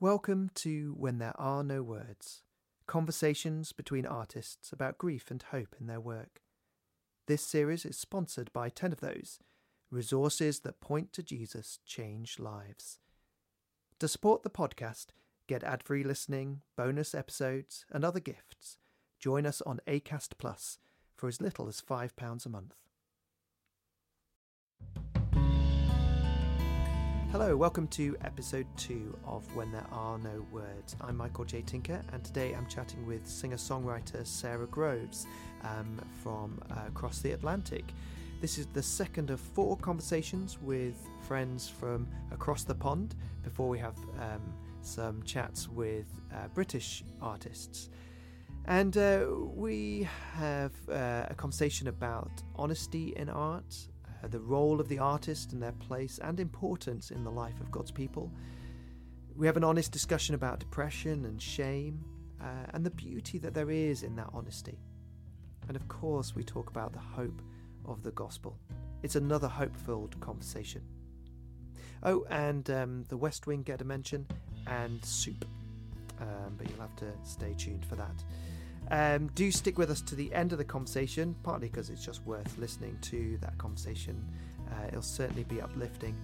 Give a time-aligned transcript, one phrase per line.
[0.00, 2.42] Welcome to When There Are No Words
[2.86, 6.40] conversations between artists about grief and hope in their work.
[7.26, 9.40] This series is sponsored by 10 of those
[9.90, 13.00] resources that point to Jesus change lives.
[13.98, 15.06] To support the podcast,
[15.48, 18.76] get ad free listening, bonus episodes, and other gifts.
[19.18, 20.78] Join us on ACAST Plus
[21.16, 22.76] for as little as £5 a month.
[27.30, 30.96] Hello, welcome to episode two of When There Are No Words.
[30.98, 31.60] I'm Michael J.
[31.60, 35.26] Tinker, and today I'm chatting with singer songwriter Sara Groves
[35.62, 37.84] um, from uh, across the Atlantic.
[38.40, 43.14] This is the second of four conversations with friends from across the pond
[43.44, 44.40] before we have um,
[44.80, 47.90] some chats with uh, British artists.
[48.64, 53.76] And uh, we have uh, a conversation about honesty in art,
[54.26, 57.90] the role of the artist and their place and importance in the life of God's
[57.90, 58.32] people.
[59.36, 62.04] We have an honest discussion about depression and shame
[62.40, 64.78] uh, and the beauty that there is in that honesty.
[65.68, 67.40] And of course, we talk about the hope
[67.84, 68.58] of the gospel.
[69.02, 70.82] It's another hope filled conversation.
[72.02, 74.26] Oh, and um, the West Wing get a mention
[74.66, 75.44] and soup.
[76.20, 78.24] Um, but you'll have to stay tuned for that.
[78.90, 82.24] Um, do stick with us to the end of the conversation, partly because it's just
[82.24, 84.24] worth listening to that conversation.
[84.70, 86.16] Uh, it'll certainly be uplifting.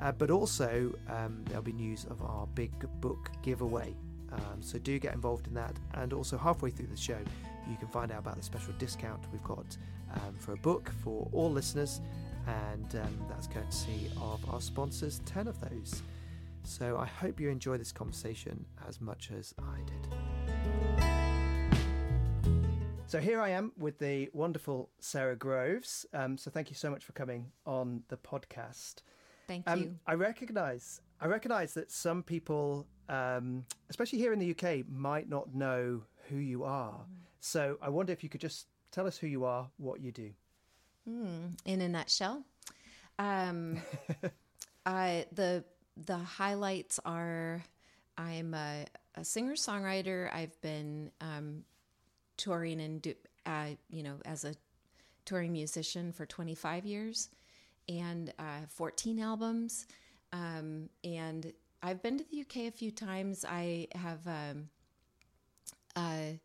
[0.00, 3.94] Uh, but also, um, there'll be news of our big book giveaway.
[4.32, 5.76] Um, so do get involved in that.
[5.94, 7.18] And also, halfway through the show,
[7.68, 9.76] you can find out about the special discount we've got
[10.12, 12.00] um, for a book for all listeners.
[12.46, 16.02] And um, that's courtesy of our sponsors, 10 of those.
[16.62, 20.93] So I hope you enjoy this conversation as much as I did.
[23.14, 26.04] So here I am with the wonderful Sara Groves.
[26.12, 29.02] Um, so thank you so much for coming on the podcast.
[29.46, 29.98] Thank Um, you.
[30.04, 35.54] I recognise I recognise that some people, um, especially here in the UK, might not
[35.54, 37.06] know who you are.
[37.38, 40.30] So I wonder if you could just tell us who you are, what you do.
[41.08, 42.42] Hmm, in a nutshell,
[43.20, 43.80] um,
[44.86, 45.62] I, the
[45.96, 47.62] the highlights are
[48.18, 50.34] I'm a, a singer songwriter.
[50.34, 51.62] I've been um,
[52.36, 53.14] touring and do,
[53.46, 54.54] uh, you know as a
[55.24, 57.30] touring musician for 25 years
[57.88, 59.86] and uh, 14 albums.
[60.32, 61.52] Um, and
[61.82, 63.44] I've been to the UK a few times.
[63.48, 64.68] I have um,
[65.96, 66.36] uh,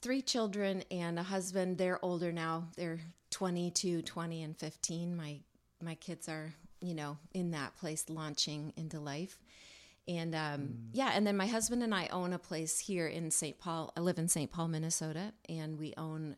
[0.00, 1.78] three children and a husband.
[1.78, 2.68] They're older now.
[2.76, 3.00] They're
[3.30, 5.16] 22, 20, and 15.
[5.16, 5.38] My
[5.80, 9.38] my kids are, you know, in that place launching into life.
[10.08, 13.58] And um, yeah, and then my husband and I own a place here in St.
[13.58, 13.92] Paul.
[13.96, 14.50] I live in St.
[14.50, 16.36] Paul, Minnesota, and we own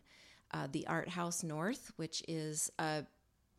[0.53, 3.05] uh, the Art House North, which is a,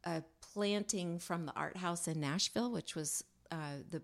[0.03, 0.23] a
[0.53, 4.01] planting from the Art House in Nashville, which was uh, the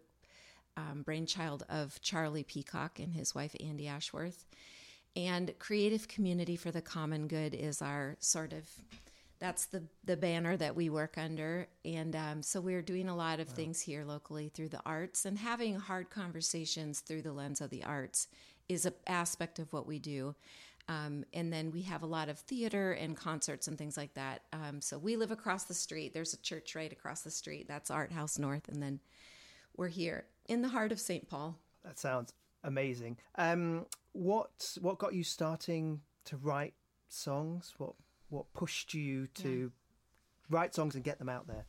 [0.76, 4.48] um, brainchild of Charlie Peacock and his wife Andi Ashworth.
[5.16, 8.68] And Creative Community for the Common Good is our sort of
[9.42, 11.68] that's the the banner that we work under.
[11.84, 15.38] And um, so we're doing a lot of things here locally through the arts and
[15.38, 18.28] having hard conversations through the lens of the arts
[18.70, 20.36] is an aspect of what we do.
[20.88, 24.44] Um, and then we have a lot of theater and concerts and things like that.
[24.54, 26.14] Um, so we live across the street.
[26.14, 27.68] There's a church right across the street.
[27.68, 28.68] That's art house north.
[28.68, 29.00] And then
[29.76, 31.58] we're here in the heart of st paul.
[31.84, 33.18] That sounds amazing.
[33.36, 36.76] Um, what what got you starting to write
[37.08, 37.74] songs?
[37.78, 37.94] What
[38.32, 39.72] what pushed you to
[40.50, 41.66] write songs and get them out there?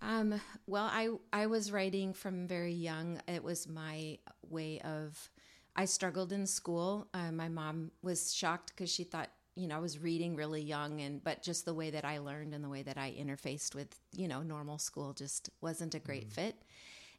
[0.00, 3.20] Um, well, I I was writing from very young.
[3.26, 4.18] It was my
[4.48, 5.30] way of.
[5.74, 7.06] I struggled in school.
[7.14, 11.00] Uh, my mom was shocked because she thought you know I was reading really young,
[11.00, 13.98] and but just the way that I learned and the way that I interfaced with
[14.12, 16.56] you know normal school just wasn't a great fit.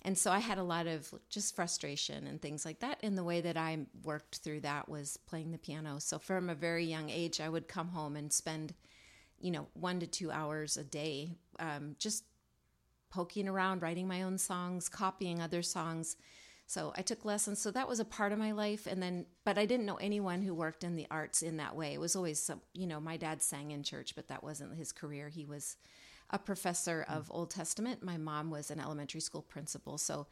[0.02, 3.00] And so I had a lot of just frustration and things like that.
[3.04, 6.00] And the way that I worked through that was playing the piano.
[6.00, 8.74] So from a very young age, I would come home and spend,
[9.40, 12.24] you know, one to two hours a day um, just
[13.10, 16.16] poking around, writing my own songs, copying other songs.
[16.66, 17.60] So I took lessons.
[17.60, 18.88] So that was a part of my life.
[18.88, 21.94] And then, but I didn't know anyone who worked in the arts in that way.
[21.94, 24.92] It was always some, you know, my dad sang in church, but that wasn't his
[24.92, 25.30] career.
[25.30, 25.76] He was
[26.30, 28.04] a professor of Old Testament.
[28.04, 29.98] My mom was an elementary school principal.
[29.98, 30.28] So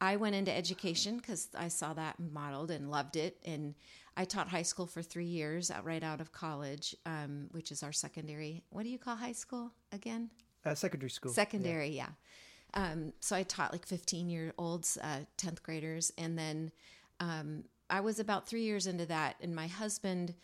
[0.00, 3.36] I went into education because I saw that modeled and loved it.
[3.44, 3.74] And
[4.16, 7.92] I taught high school for three years, right out of college, um, which is our
[7.92, 8.62] secondary.
[8.70, 10.30] What do you call high school again?
[10.64, 11.32] Uh, secondary school.
[11.32, 12.10] Secondary, yeah.
[12.74, 16.12] Um, so I taught like 15 year olds, uh, 10th graders.
[16.16, 16.70] And then
[17.18, 19.36] um, I was about three years into that.
[19.40, 20.34] And my husband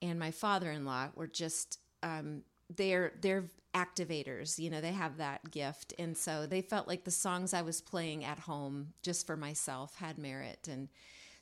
[0.00, 2.42] and my father in law were just um,
[2.76, 5.94] they're they're activators you know they have that gift.
[5.98, 9.96] And so they felt like the songs i was playing at home just for myself
[9.96, 10.68] had merit.
[10.70, 10.88] And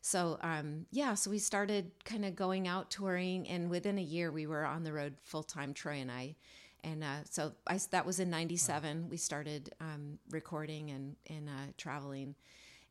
[0.01, 4.31] so um, yeah so we started kind of going out touring and within a year
[4.31, 6.37] we were on the road full-time troy and i.
[6.83, 9.09] And uh, so I, that was in 97 wow.
[9.11, 12.37] we started um, recording and, and uh, traveling.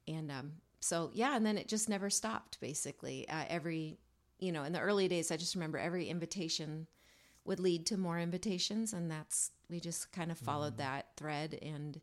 [0.08, 0.52] And um,
[0.82, 3.28] so yeah and then it just never stopped basically.
[3.30, 3.98] Uh, every
[4.40, 6.88] you know in the early days i just remember every invitation
[7.50, 10.78] would lead to more invitations and that's we just kind of followed mm.
[10.78, 12.00] that thread and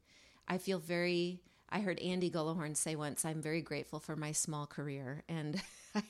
[0.49, 1.41] i feel very
[1.71, 5.63] i heard andy gullahorn say once i'm very grateful for my small career and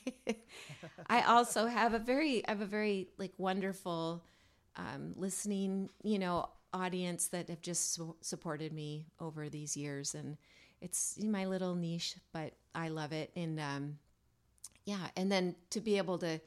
[1.07, 4.23] I, also have a very i have a very like wonderful
[4.75, 10.35] um, listening you know audience that have just su- supported me over these years and
[10.81, 13.99] it's my little niche but i love it and um,
[14.85, 16.41] yeah and then to be able to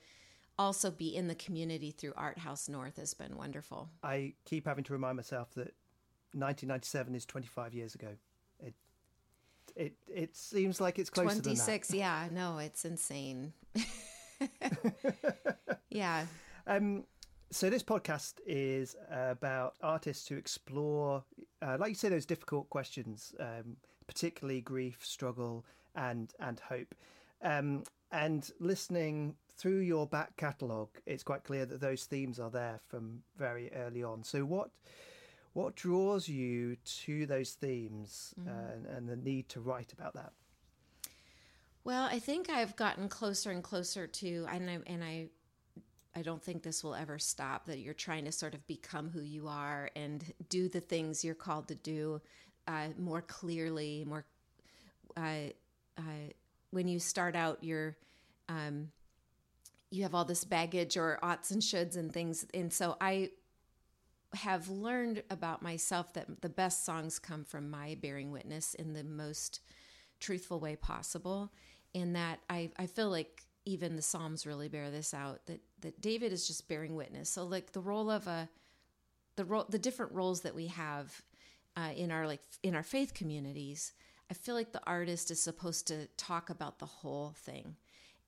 [0.61, 3.89] also be in the community through Art House North has been wonderful.
[4.03, 5.75] I keep having to remind myself that
[6.33, 8.09] 1997 is 25 years ago.
[8.61, 8.75] It
[9.75, 12.29] it it seems like it's closer 26, yeah.
[12.31, 13.55] No, it's insane.
[15.91, 16.27] yeah.
[16.67, 17.05] Um
[17.51, 21.25] so this podcast is about artists who explore
[21.63, 25.65] uh, like you say those difficult questions um, particularly grief struggle
[25.97, 26.95] and and hope
[27.43, 27.83] um,
[28.13, 33.23] and listening through your back catalogue, it's quite clear that those themes are there from
[33.37, 34.25] very early on.
[34.25, 34.71] So what
[35.53, 38.49] what draws you to those themes mm-hmm.
[38.49, 40.33] uh, and, and the need to write about that?
[41.85, 45.29] Well, I think I've gotten closer and closer to, and I, and I,
[46.15, 47.67] I don't think this will ever stop.
[47.67, 51.35] That you're trying to sort of become who you are and do the things you're
[51.35, 52.21] called to do
[52.69, 54.25] uh, more clearly, more.
[55.17, 55.51] Uh,
[55.99, 56.31] uh,
[56.71, 57.97] when you start out, you're
[58.49, 58.91] um,
[59.91, 62.47] you have all this baggage or oughts and shoulds and things.
[62.55, 63.31] And so I
[64.35, 69.03] have learned about myself that the best songs come from my bearing witness in the
[69.03, 69.61] most
[70.21, 71.53] truthful way possible.
[71.95, 76.01] And that I, I feel like even the Psalms really bear this out that, that
[76.01, 77.29] David is just bearing witness.
[77.29, 78.49] So like the role of a,
[79.37, 81.23] the role, the different roles that we have
[81.77, 83.93] uh, in our like in our faith communities,
[84.31, 87.77] I feel like the artist is supposed to talk about the whole thing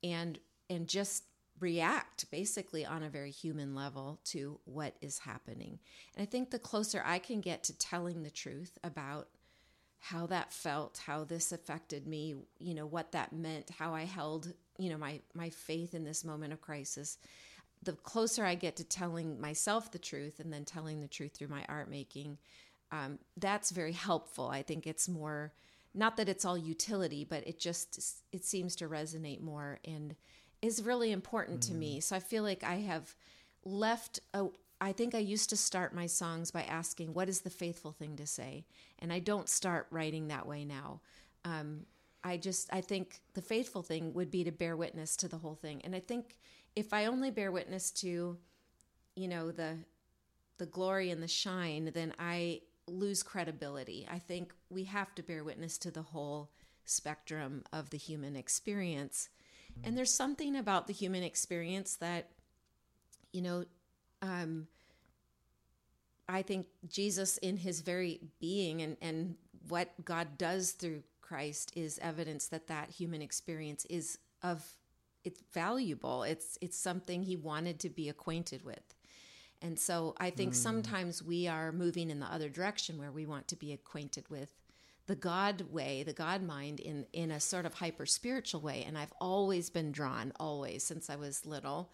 [0.03, 0.39] and
[0.69, 1.23] and just
[1.63, 5.79] react basically on a very human level to what is happening.
[6.15, 9.29] And I think the closer I can get to telling the truth about
[9.99, 14.51] how that felt, how this affected me, you know, what that meant, how I held,
[14.77, 17.17] you know, my my faith in this moment of crisis,
[17.81, 21.47] the closer I get to telling myself the truth and then telling the truth through
[21.47, 22.37] my art making,
[22.91, 24.49] um, that's very helpful.
[24.49, 25.53] I think it's more
[25.93, 30.15] not that it's all utility, but it just it seems to resonate more and
[30.63, 31.67] is really important mm.
[31.67, 31.97] to me.
[31.97, 32.03] Mm.
[32.03, 33.15] So I feel like I have
[33.65, 34.47] left a
[34.81, 38.17] I think I used to start my songs by asking, what is the faithful thing
[38.17, 38.65] to say?
[38.99, 40.99] And I don't start writing that way now.
[41.45, 41.85] Um,
[42.21, 45.55] I just, I think the faithful thing would be to bear witness to the whole
[45.55, 45.81] thing.
[45.85, 46.37] And I think
[46.75, 48.37] if I only bear witness to,
[49.15, 49.77] you know, the,
[50.57, 54.05] the glory and the shine, then I lose credibility.
[54.11, 56.49] I think we have to bear witness to the whole
[56.83, 59.29] spectrum of the human experience
[59.83, 62.29] and there's something about the human experience that,
[63.31, 63.65] you know,
[64.21, 64.67] um,
[66.29, 69.35] I think Jesus, in his very being and, and
[69.67, 74.65] what God does through Christ, is evidence that that human experience is of
[75.23, 76.23] it's valuable.
[76.23, 78.95] It's it's something he wanted to be acquainted with.
[79.61, 80.57] And so I think mm.
[80.57, 84.51] sometimes we are moving in the other direction where we want to be acquainted with
[85.05, 88.83] the God way, the God mind in in a sort of hyper spiritual way.
[88.87, 91.91] And I've always been drawn, always since I was little,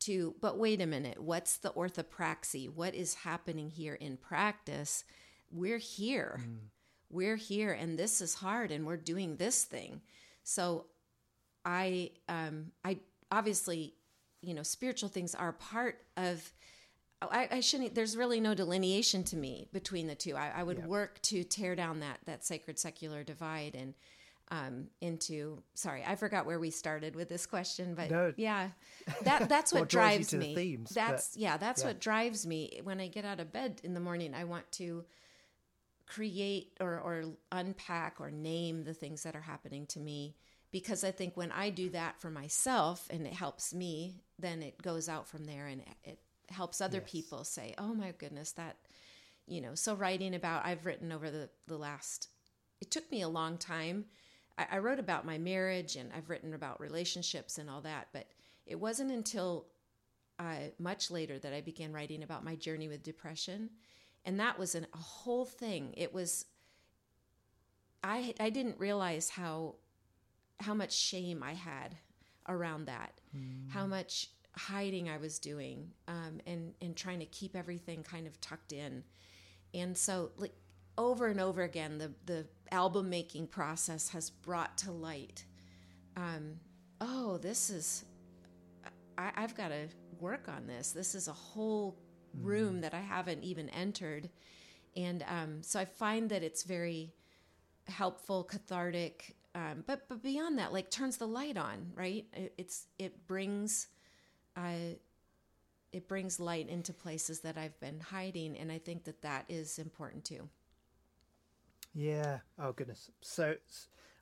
[0.00, 2.68] to but wait a minute, what's the orthopraxy?
[2.72, 5.04] What is happening here in practice?
[5.50, 6.40] We're here.
[6.42, 6.68] Mm.
[7.10, 10.00] We're here and this is hard and we're doing this thing.
[10.42, 10.86] So
[11.64, 12.98] I um I
[13.30, 13.94] obviously,
[14.40, 16.52] you know, spiritual things are part of
[17.20, 17.94] I, I, shouldn't.
[17.94, 20.36] There's really no delineation to me between the two.
[20.36, 23.94] I, I would work to tear down that that sacred secular divide and
[24.50, 25.62] um, into.
[25.74, 28.32] Sorry, I forgot where we started with this question, but no.
[28.36, 28.68] yeah,
[29.24, 30.54] that that's what drives me.
[30.54, 31.88] Themes, that's but, yeah, that's yeah.
[31.88, 34.32] what drives me when I get out of bed in the morning.
[34.32, 35.04] I want to
[36.06, 40.36] create or or unpack or name the things that are happening to me
[40.70, 44.80] because I think when I do that for myself and it helps me, then it
[44.80, 47.10] goes out from there and it helps other yes.
[47.10, 48.76] people say, oh my goodness, that,
[49.46, 52.28] you know, so writing about, I've written over the, the last,
[52.80, 54.06] it took me a long time.
[54.56, 58.26] I, I wrote about my marriage and I've written about relationships and all that, but
[58.66, 59.66] it wasn't until
[60.38, 63.70] uh, much later that I began writing about my journey with depression,
[64.24, 65.94] and that was an, a whole thing.
[65.96, 66.44] It was.
[68.04, 69.74] I I didn't realize how
[70.60, 71.96] how much shame I had
[72.46, 73.68] around that, mm.
[73.70, 78.40] how much hiding I was doing, um, and and trying to keep everything kind of
[78.40, 79.04] tucked in,
[79.72, 80.54] and so like
[80.96, 85.44] over and over again, the the album making process has brought to light.
[86.16, 86.56] Um,
[87.00, 88.04] oh, this is
[89.16, 89.88] I, I've got to
[90.20, 90.92] work on this.
[90.92, 91.98] This is a whole
[92.34, 92.82] room mm.
[92.82, 94.30] that I haven't even entered.
[94.96, 97.12] And um, so I find that it's very
[97.86, 102.26] helpful, cathartic, um, but but beyond that, like turns the light on, right?
[102.32, 103.88] It, it's it brings,
[104.58, 104.96] uh,
[105.92, 109.78] it brings light into places that I've been hiding, and I think that that is
[109.78, 110.48] important too.
[111.94, 112.40] Yeah.
[112.58, 113.10] Oh goodness.
[113.20, 113.56] So I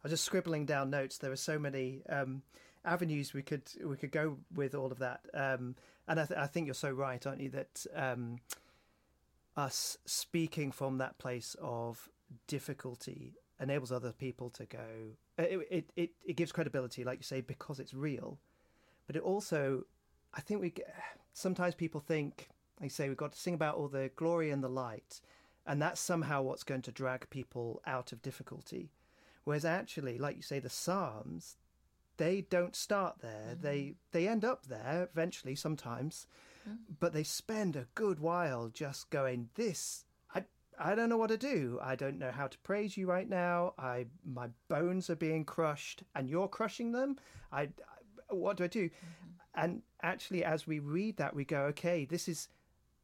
[0.03, 1.19] was just scribbling down notes.
[1.19, 2.03] There are so many.
[2.09, 2.43] Um,
[2.87, 5.21] avenues we could we could go with all of that.
[5.35, 5.75] Um,
[6.09, 7.51] and I, th- I, think you're so right, aren't you?
[7.51, 8.39] That um,
[9.57, 12.09] us speaking from that place of
[12.47, 14.87] difficulty enables other people to go.
[15.37, 18.39] It, it it it gives credibility, like you say, because it's real.
[19.07, 19.85] But it also,
[20.37, 20.75] I think we
[21.33, 22.49] sometimes people think,
[22.81, 25.21] they say, we've got to sing about all the glory and the light,
[25.67, 28.91] and that's somehow what's going to drag people out of difficulty.
[29.45, 31.57] Whereas actually, like you say, the Psalms,
[32.17, 33.53] they don't start there.
[33.53, 33.63] Mm-hmm.
[33.63, 36.27] They they end up there eventually sometimes,
[36.69, 36.95] mm-hmm.
[37.01, 40.45] but they spend a good while just going this I
[40.79, 41.79] I don't know what to do.
[41.83, 43.75] I don't know how to praise you right now.
[43.79, 47.17] I my bones are being crushed and you're crushing them.
[47.53, 47.69] I, I
[48.31, 48.89] what do I do?
[48.89, 49.63] Mm-hmm.
[49.63, 52.49] And actually as we read that we go okay, this is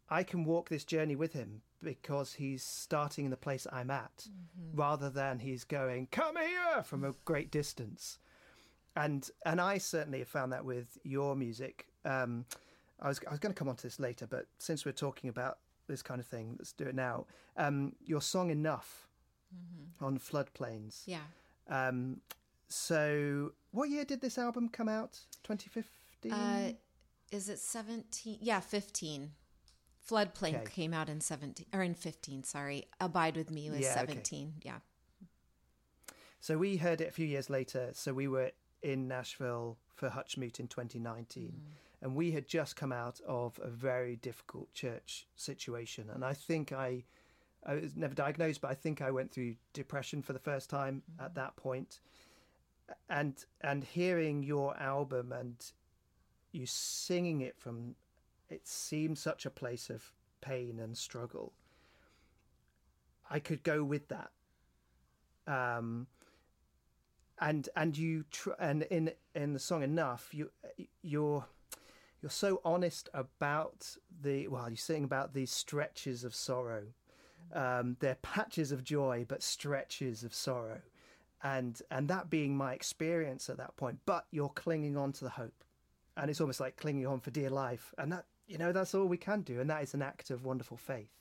[0.09, 4.29] I can walk this journey with him because he's starting in the place I'm at
[4.29, 4.79] mm-hmm.
[4.79, 8.19] rather than he's going come here from a great distance
[8.97, 11.87] and and I certainly have found that with your music.
[12.05, 12.45] Um,
[13.01, 15.31] I was I was going to come on to this later, but since we're talking
[15.31, 17.27] about this kind of thing, let's do it now.
[17.57, 19.09] Um, your song "Enough"
[19.55, 20.05] mm-hmm.
[20.05, 21.03] on floodplains.
[21.07, 21.19] Yeah.
[21.69, 22.21] Um,
[22.69, 25.19] so, what year did this album come out?
[25.43, 26.33] Twenty fifteen.
[26.33, 26.73] Uh,
[27.33, 28.39] is it seventeen?
[28.41, 29.33] Yeah, fifteen.
[30.09, 30.71] Floodplain okay.
[30.71, 32.45] came out in seventeen or in fifteen.
[32.45, 34.55] Sorry, Abide with Me was yeah, seventeen.
[34.59, 34.71] Okay.
[34.71, 34.79] Yeah.
[36.41, 37.91] So we heard it a few years later.
[37.93, 38.51] So we were
[38.83, 41.45] in Nashville for Hutchmoot in 2019.
[41.45, 41.59] Mm.
[42.03, 46.11] And we had just come out of a very difficult church situation.
[46.13, 47.05] And I think I,
[47.65, 51.03] I was never diagnosed, but I think I went through depression for the first time
[51.17, 51.25] mm.
[51.25, 52.01] at that point.
[53.09, 55.55] And and hearing your album and
[56.53, 57.95] you singing it from,
[58.49, 61.53] it seemed such a place of pain and struggle.
[63.31, 64.31] I could go with that.
[65.47, 66.07] Um,
[67.43, 70.51] and and you tr- and in in the song enough you
[71.03, 71.45] you're
[72.21, 76.85] you're so honest about the well you're saying about these stretches of sorrow
[77.53, 80.81] um, they're patches of joy but stretches of sorrow
[81.43, 85.31] and and that being my experience at that point but you're clinging on to the
[85.31, 85.65] hope
[86.17, 89.07] and it's almost like clinging on for dear life and that you know that's all
[89.07, 91.13] we can do and that is an act of wonderful faith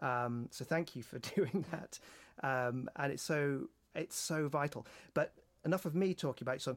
[0.00, 1.98] um, so thank you for doing that
[2.42, 5.34] um, and it's so it's so vital but
[5.64, 6.76] enough of me talking about song.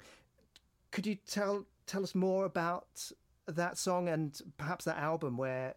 [0.91, 3.11] Could you tell tell us more about
[3.47, 5.75] that song and perhaps that album where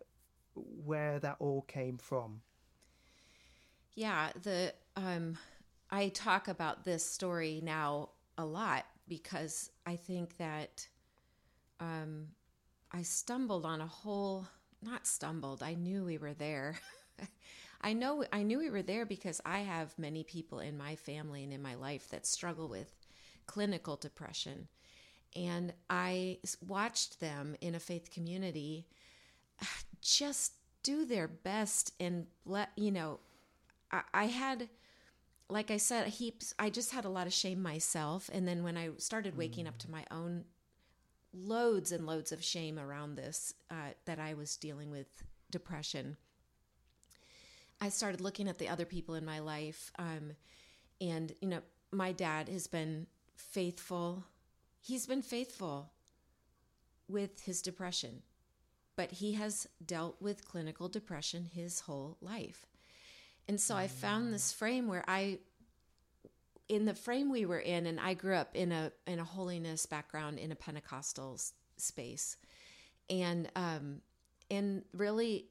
[0.54, 2.42] where that all came from?
[3.94, 5.38] Yeah, the um,
[5.90, 10.88] I talk about this story now a lot because I think that
[11.80, 12.28] um,
[12.92, 14.46] I stumbled on a whole
[14.82, 15.62] not stumbled.
[15.62, 16.78] I knew we were there.
[17.80, 21.44] I know I knew we were there because I have many people in my family
[21.44, 22.94] and in my life that struggle with
[23.46, 24.68] clinical depression.
[25.34, 28.86] And I watched them in a faith community
[30.00, 30.52] just
[30.82, 33.18] do their best and let, you know,
[33.90, 34.68] I, I had,
[35.48, 38.30] like I said, heaps, I just had a lot of shame myself.
[38.32, 40.44] And then when I started waking up to my own
[41.36, 46.16] loads and loads of shame around this, uh, that I was dealing with depression,
[47.80, 49.92] I started looking at the other people in my life.
[49.98, 50.32] Um,
[51.00, 51.60] and, you know,
[51.92, 54.24] my dad has been faithful.
[54.80, 55.90] He's been faithful
[57.08, 58.22] with his depression,
[58.96, 62.66] but he has dealt with clinical depression his whole life.
[63.48, 65.38] And so I found this frame where I
[66.68, 69.86] in the frame we were in and I grew up in a in a holiness
[69.86, 71.38] background in a Pentecostal
[71.76, 72.36] space.
[73.08, 74.00] And um
[74.50, 75.48] and really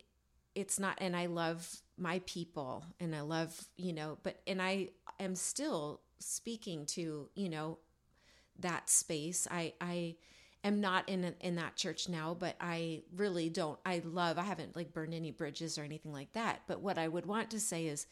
[0.55, 4.89] it's not and I love my people and I love, you know, but and I
[5.19, 7.79] am still speaking to, you know,
[8.60, 9.48] that space.
[9.50, 10.15] I I
[10.63, 13.79] am not in in that church now, but I really don't.
[13.86, 14.38] I love.
[14.38, 16.62] I haven't like burned any bridges or anything like that.
[16.67, 18.07] But what I would want to say is,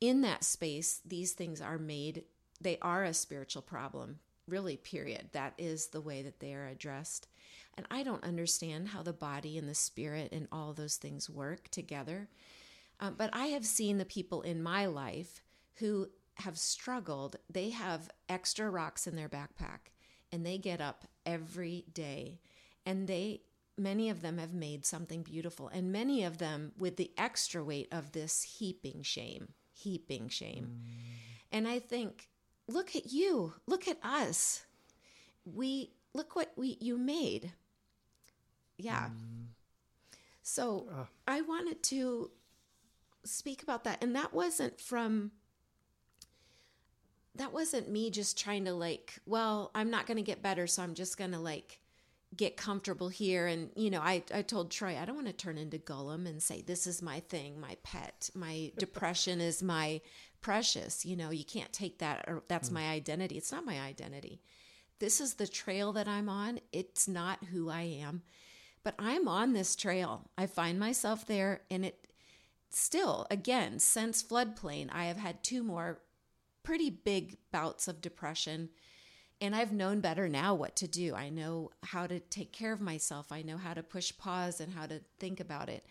[0.00, 2.24] in that space, these things are made.
[2.64, 4.18] They are a spiritual problem,
[4.48, 4.76] really.
[4.76, 5.28] Period.
[5.32, 7.28] That is the way that they are addressed.
[7.76, 11.68] And I don't understand how the body and the spirit and all those things work
[11.68, 12.28] together.
[13.00, 15.42] Um, but I have seen the people in my life
[15.76, 17.36] who have struggled.
[17.50, 19.90] They have extra rocks in their backpack
[20.34, 22.40] and they get up every day
[22.84, 23.42] and they
[23.76, 27.88] many of them have made something beautiful and many of them with the extra weight
[27.92, 31.16] of this heaping shame heaping shame mm.
[31.52, 32.28] and i think
[32.68, 34.64] look at you look at us
[35.44, 37.52] we look what we you made
[38.78, 39.46] yeah mm.
[40.42, 41.04] so uh.
[41.28, 42.30] i wanted to
[43.24, 45.30] speak about that and that wasn't from
[47.36, 50.82] that wasn't me just trying to like, well, I'm not going to get better, so
[50.82, 51.80] I'm just going to like
[52.36, 53.46] get comfortable here.
[53.46, 56.42] And, you know, I, I told Troy, I don't want to turn into Gollum and
[56.42, 60.00] say, this is my thing, my pet, my depression is my
[60.44, 61.06] precious.
[61.06, 62.74] You know, you can't take that, or that's mm.
[62.74, 63.38] my identity.
[63.38, 64.42] It's not my identity.
[64.98, 66.60] This is the trail that I'm on.
[66.70, 68.20] It's not who I am,
[68.82, 70.28] but I'm on this trail.
[70.36, 72.08] I find myself there, and it
[72.68, 76.02] still, again, since floodplain, I have had two more
[76.62, 78.68] pretty big bouts of depression.
[79.40, 81.14] And I've known better now what to do.
[81.14, 83.32] I know how to take care of myself.
[83.32, 85.86] I know how to push pause and how to think about it.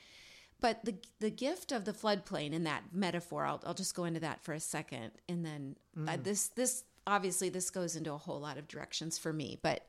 [0.63, 4.21] But the the gift of the floodplain in that metaphor, I'll, I'll just go into
[4.21, 6.13] that for a second, and then uh, mm.
[6.13, 9.59] uh, this this obviously this goes into a whole lot of directions for me.
[9.61, 9.85] But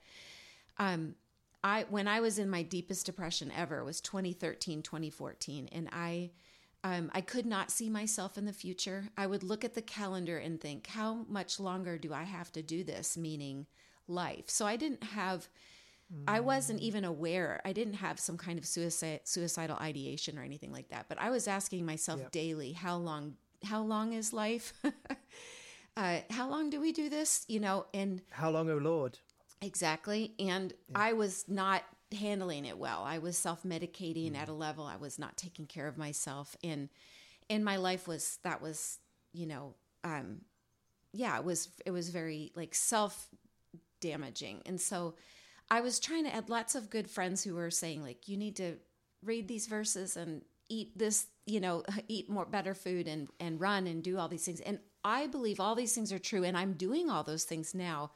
[0.79, 1.15] um,
[1.63, 6.33] I when I was in my deepest depression ever was 2013, 2014, and I
[6.83, 9.11] um, I could not see myself in the future.
[9.17, 12.63] I would look at the calendar and think, how much longer do I have to
[12.63, 13.17] do this?
[13.17, 13.67] Meaning
[14.09, 14.51] life.
[14.51, 15.49] So I didn't have,
[16.15, 16.25] mm.
[16.29, 16.85] I wasn't mm.
[16.85, 17.61] even aware.
[17.65, 21.07] I didn't have some kind of suicide, suicidal ideation or anything like that.
[21.09, 22.31] But I was asking myself yep.
[22.33, 24.73] daily, how long, how long is life?
[25.97, 27.45] uh, how long do we do this?
[27.49, 29.19] You know, and how long, oh Lord?
[29.63, 30.35] Exactly.
[30.39, 30.99] And yeah.
[30.99, 31.83] I was not
[32.15, 33.03] handling it well.
[33.05, 34.37] I was self medicating mm-hmm.
[34.43, 36.89] at a level I was not taking care of myself, and
[37.51, 38.99] and my life was that was
[39.33, 40.43] you know um,
[41.13, 43.29] yeah it was it was very like self
[44.01, 45.15] damaging, and so
[45.71, 48.57] I was trying to add lots of good friends who were saying like you need
[48.57, 48.77] to
[49.23, 53.87] read these verses and eat this you know eat more better food and and run
[53.87, 54.61] and do all these things.
[54.61, 58.13] And I believe all these things are true and I'm doing all those things now.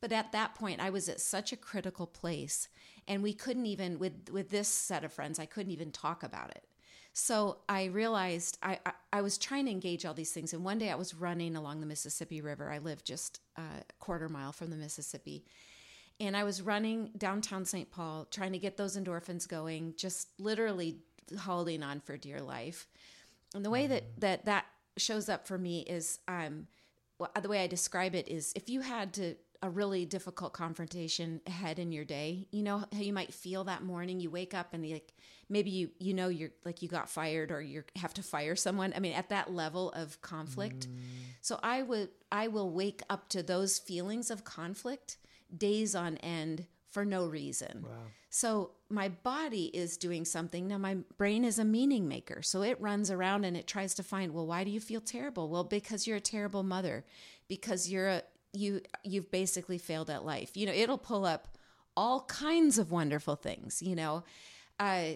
[0.00, 2.68] But at that point I was at such a critical place
[3.08, 6.50] and we couldn't even with with this set of friends i couldn't even talk about
[6.50, 6.64] it.
[7.12, 10.78] So i realized I, I, I was trying to engage all these things and one
[10.78, 12.70] day i was running along the mississippi river.
[12.70, 13.62] I live just a
[13.98, 15.44] quarter mile from the mississippi
[16.20, 20.98] and i was running downtown st paul trying to get those endorphins going just literally
[21.40, 22.86] holding on for dear life
[23.54, 24.20] and the way that mm-hmm.
[24.20, 26.66] that that shows up for me is um
[27.18, 31.40] well, the way i describe it is if you had to a really difficult confrontation
[31.46, 32.46] ahead in your day.
[32.50, 34.20] You know how you might feel that morning.
[34.20, 35.12] You wake up and like
[35.48, 38.92] maybe you you know you're like you got fired or you have to fire someone.
[38.94, 40.88] I mean, at that level of conflict.
[40.88, 40.96] Mm.
[41.40, 45.18] So I would I will wake up to those feelings of conflict
[45.54, 47.84] days on end for no reason.
[47.86, 47.90] Wow.
[48.30, 50.68] So my body is doing something.
[50.68, 52.42] Now my brain is a meaning maker.
[52.42, 55.48] So it runs around and it tries to find, well, why do you feel terrible?
[55.48, 57.04] Well, because you're a terrible mother,
[57.48, 60.56] because you're a you you've basically failed at life.
[60.56, 61.48] You know, it'll pull up
[61.96, 64.24] all kinds of wonderful things, you know.
[64.78, 65.12] Uh,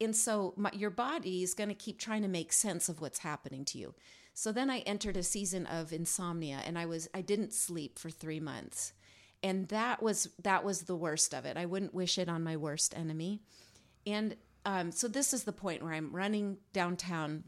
[0.00, 3.20] and so my, your body is going to keep trying to make sense of what's
[3.20, 3.94] happening to you.
[4.34, 8.10] So then I entered a season of insomnia and I was I didn't sleep for
[8.10, 8.92] 3 months.
[9.42, 11.56] And that was that was the worst of it.
[11.56, 13.40] I wouldn't wish it on my worst enemy.
[14.06, 17.44] And um, so this is the point where I'm running downtown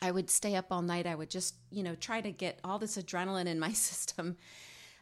[0.00, 1.06] I would stay up all night.
[1.06, 4.36] I would just, you know, try to get all this adrenaline in my system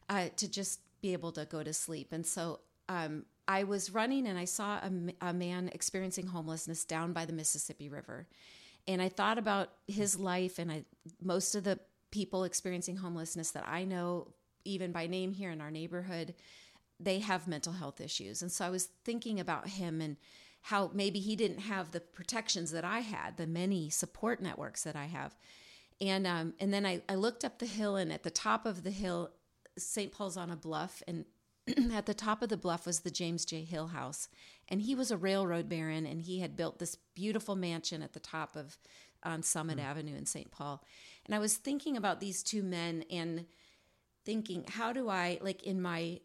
[0.08, 2.12] uh, to just be able to go to sleep.
[2.12, 4.90] And so um, I was running and I saw a,
[5.20, 8.26] a, man experiencing homelessness down by the Mississippi River.
[8.88, 10.84] And I thought about his life and I,
[11.20, 11.78] most of the
[12.10, 14.28] people experiencing homelessness that I know,
[14.66, 16.34] even by name here in our neighborhood,
[16.98, 18.42] they have mental health issues.
[18.42, 20.16] And so I was thinking about him and
[20.62, 24.96] how maybe he didn't have the protections that I had, the many support networks that
[24.96, 25.36] I have.
[26.00, 28.82] And um, and then I, I looked up the hill, and at the top of
[28.82, 29.30] the hill,
[29.78, 30.12] St.
[30.12, 31.24] Paul's on a bluff, and
[31.92, 33.62] at the top of the bluff was the James J.
[33.62, 34.28] Hill House,
[34.68, 38.20] and he was a railroad baron, and he had built this beautiful mansion at the
[38.20, 38.76] top of
[39.22, 39.84] on Summit mm.
[39.84, 40.50] Avenue in St.
[40.50, 40.82] Paul.
[41.24, 43.46] And I was thinking about these two men and
[44.26, 46.20] thinking, how do I like in my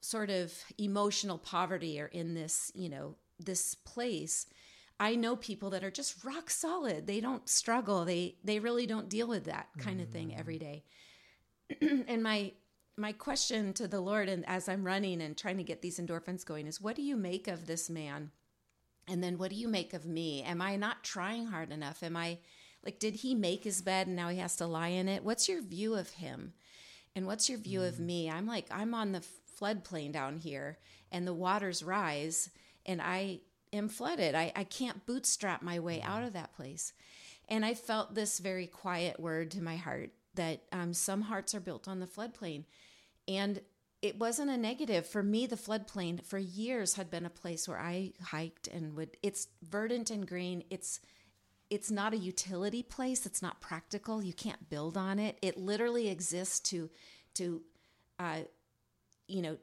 [0.00, 4.46] sort of emotional poverty or in this, you know, this place,
[4.98, 7.06] I know people that are just rock solid.
[7.06, 8.04] They don't struggle.
[8.04, 10.60] They they really don't deal with that kind of thing every mm.
[10.60, 10.84] day.
[12.08, 12.52] and my
[12.96, 16.46] my question to the Lord and as I'm running and trying to get these endorphins
[16.46, 18.30] going is what do you make of this man?
[19.06, 20.42] And then what do you make of me?
[20.42, 22.02] Am I not trying hard enough?
[22.02, 22.38] Am I
[22.82, 25.24] like did he make his bed and now he has to lie in it?
[25.24, 26.54] What's your view of him?
[27.16, 27.88] And what's your view mm.
[27.88, 28.30] of me?
[28.30, 29.24] I'm like I'm on the
[29.60, 30.78] floodplain down here
[31.10, 32.50] and the waters rise
[32.84, 33.40] and I
[33.72, 34.34] am flooded.
[34.34, 36.92] I, I can't bootstrap my way out of that place.
[37.48, 41.60] And I felt this very quiet word to my heart that um, some hearts are
[41.60, 42.64] built on the floodplain.
[43.26, 43.60] And
[44.02, 45.06] it wasn't a negative.
[45.06, 49.16] For me, the floodplain for years had been a place where I hiked and would,
[49.22, 50.64] it's verdant and green.
[50.70, 51.00] It's,
[51.70, 53.26] it's not a utility place.
[53.26, 54.22] It's not practical.
[54.22, 55.38] You can't build on it.
[55.42, 56.90] It literally exists to,
[57.34, 57.62] to,
[58.18, 58.40] uh,
[59.26, 59.56] you know,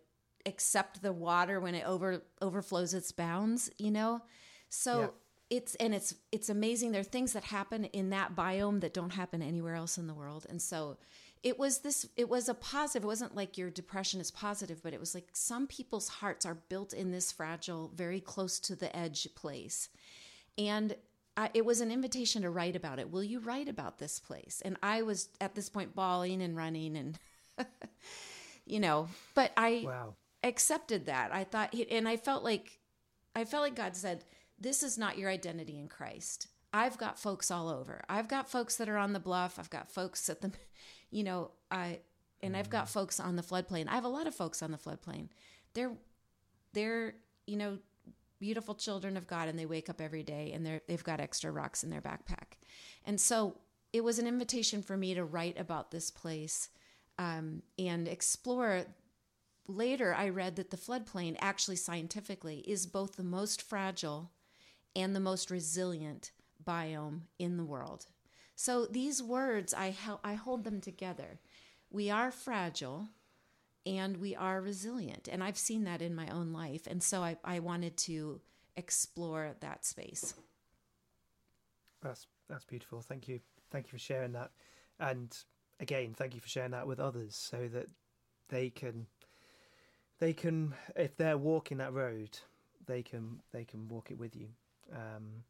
[0.46, 4.22] accept the water when it over overflows its bounds you know
[4.70, 5.08] so yeah.
[5.58, 9.12] it's and it's it's amazing there are things that happen in that biome that don't
[9.14, 10.98] happen anywhere else in the world and so
[11.44, 14.94] it was this it was a positive it wasn't like your depression is positive but
[14.94, 18.94] it was like some people's hearts are built in this fragile very close to the
[18.96, 19.90] edge place
[20.58, 20.96] and
[21.36, 24.62] I, it was an invitation to write about it will you write about this place
[24.64, 27.20] and i was at this point bawling and running and
[28.66, 31.34] you know but i wow accepted that.
[31.34, 32.80] I thought, and I felt like,
[33.36, 34.26] I felt like God said,
[34.60, 38.04] "This is not your identity in Christ." I've got folks all over.
[38.10, 39.60] I've got folks that are on the bluff.
[39.60, 40.52] I've got folks at the,
[41.12, 42.00] you know, I,
[42.42, 42.90] and I've got mm.
[42.90, 43.88] folks on the floodplain.
[43.88, 45.30] I have a lot of folks on the floodplain.
[45.76, 45.92] They're,
[46.74, 47.14] they're,
[47.46, 47.78] you know,
[48.44, 51.50] beautiful children of God, and they wake up every day and they're they've got extra
[51.50, 52.58] rocks in their backpack,
[53.06, 53.56] and so
[53.94, 56.68] it was an invitation for me to write about this place
[57.18, 58.84] um, and explore
[59.66, 64.32] later I read that the floodplain actually scientifically is both the most fragile
[64.94, 68.08] and the most resilient biome in the world.
[68.56, 71.40] So these words I I hold them together.
[71.90, 73.08] We are fragile
[73.86, 75.28] and we are resilient.
[75.32, 76.88] And I've seen that in my own life.
[76.88, 78.42] And so I, I wanted to
[78.76, 80.34] explore that space.
[82.02, 83.02] That's that's beautiful.
[83.02, 83.40] Thank you.
[83.72, 84.52] Thank you for sharing that.
[85.00, 85.36] And
[85.80, 87.88] again, thank you for sharing that with others so that
[88.50, 89.08] they can
[90.20, 92.38] they can if they're walking that road,
[92.86, 94.48] they can they can walk it with you.
[94.92, 95.44] Um,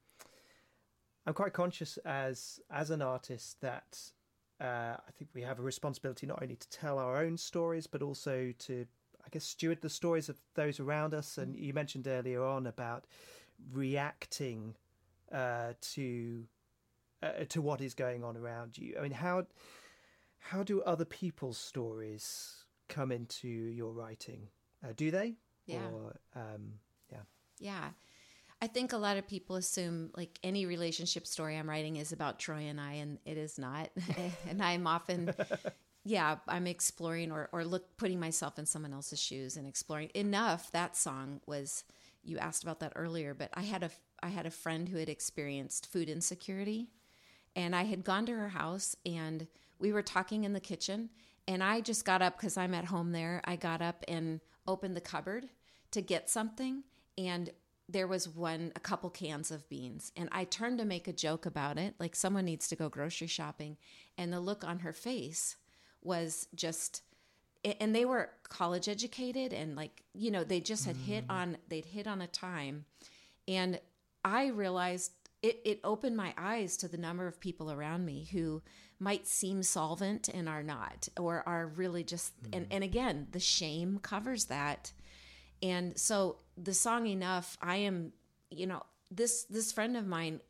[1.26, 4.12] I'm quite conscious as as an artist that
[4.62, 8.02] uh, I think we have a responsibility not only to tell our own stories but
[8.02, 8.86] also to
[9.26, 11.38] I guess steward the stories of those around us.
[11.38, 13.06] And you mentioned earlier on about
[13.72, 14.76] reacting
[15.32, 16.44] uh, to
[17.22, 18.96] uh, to what is going on around you.
[18.98, 19.46] I mean, how
[20.40, 24.50] how do other people's stories come into your writing?
[24.84, 25.36] Uh, do they?
[25.66, 25.88] Yeah.
[25.94, 26.74] Or, um,
[27.10, 27.20] yeah.
[27.60, 27.90] Yeah.
[28.64, 32.40] I think a lot of people assume like any relationship story I'm writing is about
[32.40, 33.90] Troy and I, and it is not.
[34.50, 35.36] and I'm often,
[36.06, 40.72] yeah, I'm exploring or, or look, putting myself in someone else's shoes and exploring enough.
[40.72, 41.84] That song was,
[42.24, 45.10] you asked about that earlier, but I had a, I had a friend who had
[45.10, 46.88] experienced food insecurity
[47.58, 49.46] and I had gone to her house and
[49.78, 51.10] we were talking in the kitchen
[51.50, 53.42] and I just got up because I'm at home there.
[53.44, 55.50] I got up and opened the cupboard
[55.92, 56.84] to get something
[57.18, 57.50] and
[57.94, 61.46] there was one a couple cans of beans and I turned to make a joke
[61.46, 63.78] about it like someone needs to go grocery shopping
[64.18, 65.56] and the look on her face
[66.02, 67.02] was just
[67.80, 71.06] and they were college educated and like you know they just had mm.
[71.06, 72.86] hit on they'd hit on a time
[73.48, 73.80] and
[74.26, 78.62] I realized it, it opened my eyes to the number of people around me who
[79.00, 82.56] might seem solvent and are not, or are really just, mm-hmm.
[82.56, 84.94] and, and again, the shame covers that.
[85.64, 88.12] And so the song Enough, I am,
[88.52, 90.42] you know, this, this friend of mine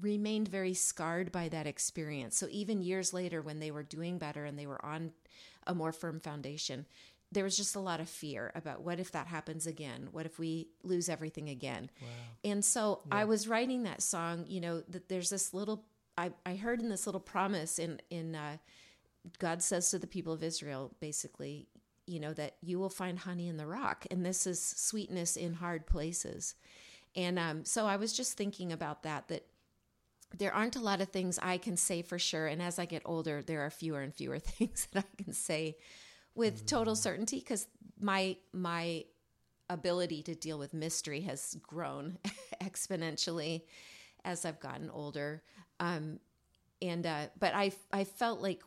[0.00, 2.36] remained very scarred by that experience.
[2.36, 5.12] So even years later, when they were doing better and they were on
[5.66, 6.86] a more firm foundation,
[7.30, 10.08] there was just a lot of fear about what if that happens again?
[10.12, 11.90] What if we lose everything again?
[12.00, 12.08] Wow.
[12.44, 13.16] And so yeah.
[13.16, 15.84] I was writing that song, you know, that there's this little
[16.16, 18.58] I, I heard in this little promise in in uh,
[19.38, 21.66] God says to the people of Israel, basically,
[22.06, 25.54] you know, that you will find honey in the rock, and this is sweetness in
[25.54, 26.54] hard places.
[27.16, 29.28] And um, so I was just thinking about that.
[29.28, 29.46] That
[30.36, 33.02] there aren't a lot of things I can say for sure, and as I get
[33.04, 35.76] older, there are fewer and fewer things that I can say
[36.34, 37.66] with total certainty because
[38.00, 39.04] my my
[39.70, 42.18] ability to deal with mystery has grown
[42.62, 43.62] exponentially
[44.24, 45.42] as I've gotten older.
[45.80, 46.18] Um,
[46.82, 48.62] and uh, but I I felt like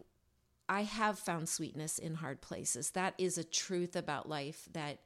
[0.70, 2.92] I have found sweetness in hard places.
[2.92, 5.00] That is a truth about life that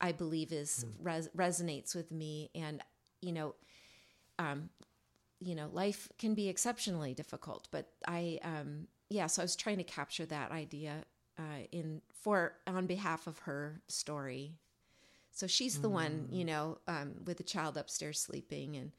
[0.00, 2.82] I believe is res- resonates with me, and
[3.20, 3.54] you know,
[4.38, 4.70] um,
[5.40, 9.76] you know, life can be exceptionally difficult, but I, um, yeah, so I was trying
[9.78, 11.04] to capture that idea
[11.38, 14.56] uh, in for on behalf of her story.
[15.30, 18.92] So she's the one, you know, um, with the child upstairs sleeping and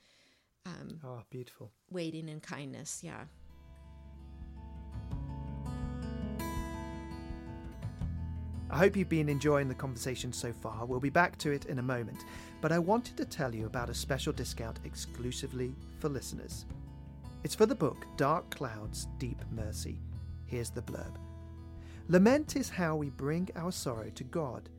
[0.65, 1.71] um, Oh, beautiful.
[1.89, 2.99] waiting in kindness.
[3.03, 3.25] Yeah.
[8.69, 10.85] I hope you've been enjoying the conversation so far.
[10.85, 12.25] We'll be back to it in a moment,
[12.61, 16.65] but I wanted to tell you about a special discount exclusively for listeners.
[17.43, 20.01] It's for the book Dark Clouds, Deep Mercy.
[20.47, 21.15] Here's the blurb
[22.07, 24.69] Lament is how we bring our sorrow to God,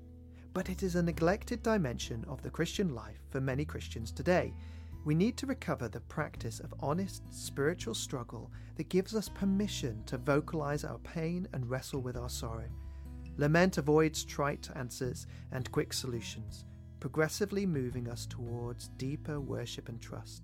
[0.52, 4.52] but it is a neglected dimension of the Christian life for many Christians today.
[5.04, 10.18] We need to recover the practice of honest spiritual struggle that gives us permission to
[10.18, 12.68] vocalize our pain and wrestle with our sorrow.
[13.38, 16.64] Lament avoids trite answers and quick solutions,
[17.00, 20.42] progressively moving us towards deeper worship and trust.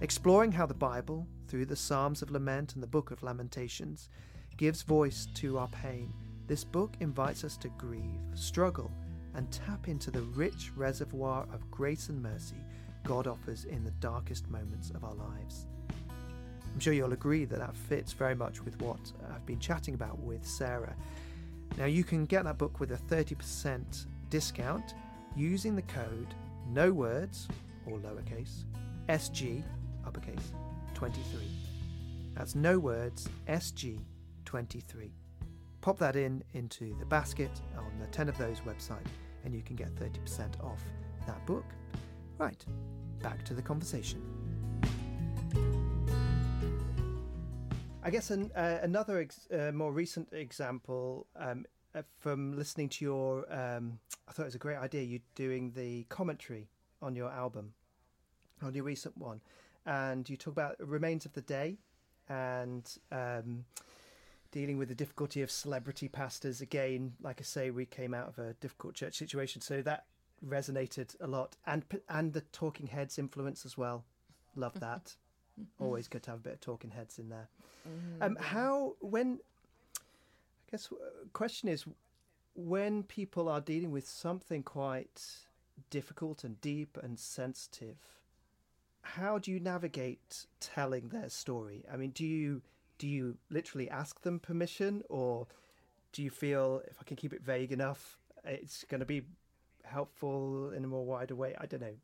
[0.00, 4.08] Exploring how the Bible, through the Psalms of Lament and the Book of Lamentations,
[4.56, 6.12] gives voice to our pain,
[6.46, 8.90] this book invites us to grieve, struggle,
[9.34, 12.62] and tap into the rich reservoir of grace and mercy
[13.04, 15.66] God offers in the darkest moments of our lives.
[16.72, 18.98] I'm sure you'll agree that that fits very much with what
[19.32, 20.94] I've been chatting about with Sara.
[21.76, 24.94] Now, you can get that book with a 30% discount
[25.36, 26.34] using the code
[26.68, 27.48] no words
[27.86, 28.64] or lowercase
[29.08, 29.62] SG
[30.06, 30.52] uppercase
[30.94, 31.40] 23.
[32.34, 33.98] That's no words SG
[34.44, 35.12] 23.
[35.80, 39.06] Pop that in into the basket on the 10 of those website
[39.44, 40.82] and you can get 30% off
[41.26, 41.66] that book.
[42.38, 42.64] Right,
[43.20, 44.22] back to the conversation.
[48.06, 51.64] I guess an, uh, another ex- uh, more recent example um,
[51.94, 55.02] uh, from listening to your, um, I thought it was a great idea.
[55.02, 56.68] You doing the commentary
[57.00, 57.72] on your album,
[58.62, 59.40] on your recent one,
[59.86, 61.78] and you talk about remains of the day,
[62.28, 63.64] and um,
[64.52, 66.60] dealing with the difficulty of celebrity pastors.
[66.60, 70.04] Again, like I say, we came out of a difficult church situation, so that
[70.46, 74.04] resonated a lot, and and the Talking Heads influence as well.
[74.56, 75.16] Love that.
[75.78, 77.48] Always good to have a bit of Talking Heads in there.
[78.20, 79.40] Um, how when
[79.98, 81.84] I guess uh, question is
[82.54, 85.22] when people are dealing with something quite
[85.90, 87.96] difficult and deep and sensitive,
[89.02, 91.84] how do you navigate telling their story?
[91.92, 92.62] I mean, do you
[92.98, 95.46] do you literally ask them permission, or
[96.12, 99.22] do you feel if I can keep it vague enough, it's going to be
[99.84, 101.54] helpful in a more wider way?
[101.60, 101.94] I don't know.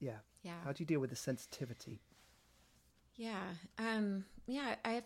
[0.00, 0.18] Yeah.
[0.42, 0.54] Yeah.
[0.64, 2.00] How do you deal with the sensitivity?
[3.20, 3.42] Yeah.
[3.78, 5.04] Um, yeah, I have,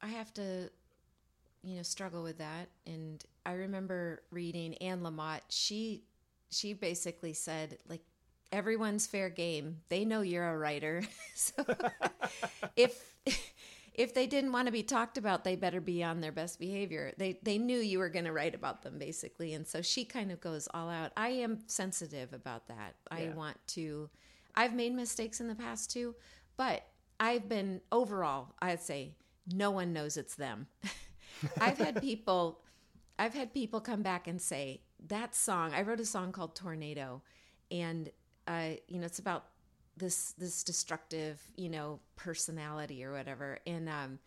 [0.00, 0.70] I have to,
[1.64, 2.68] you know, struggle with that.
[2.86, 5.40] And I remember reading Anne Lamott.
[5.48, 6.04] She,
[6.48, 8.02] she basically said, like,
[8.52, 9.78] everyone's fair game.
[9.88, 11.02] They know you're a writer.
[11.34, 11.54] so
[12.76, 13.16] if,
[13.94, 17.14] if they didn't want to be talked about, they better be on their best behavior.
[17.18, 19.54] They, they knew you were going to write about them basically.
[19.54, 21.10] And so she kind of goes all out.
[21.16, 22.94] I am sensitive about that.
[23.10, 24.08] I want to,
[24.54, 26.14] I've made mistakes in the past too,
[26.56, 26.84] but
[27.18, 29.14] I've been overall, I'd say
[29.52, 30.66] no one knows it's them.
[31.60, 32.60] I've had people
[33.18, 37.22] I've had people come back and say that song, I wrote a song called Tornado
[37.70, 38.10] and
[38.46, 39.46] uh you know it's about
[39.96, 44.18] this this destructive, you know, personality or whatever and um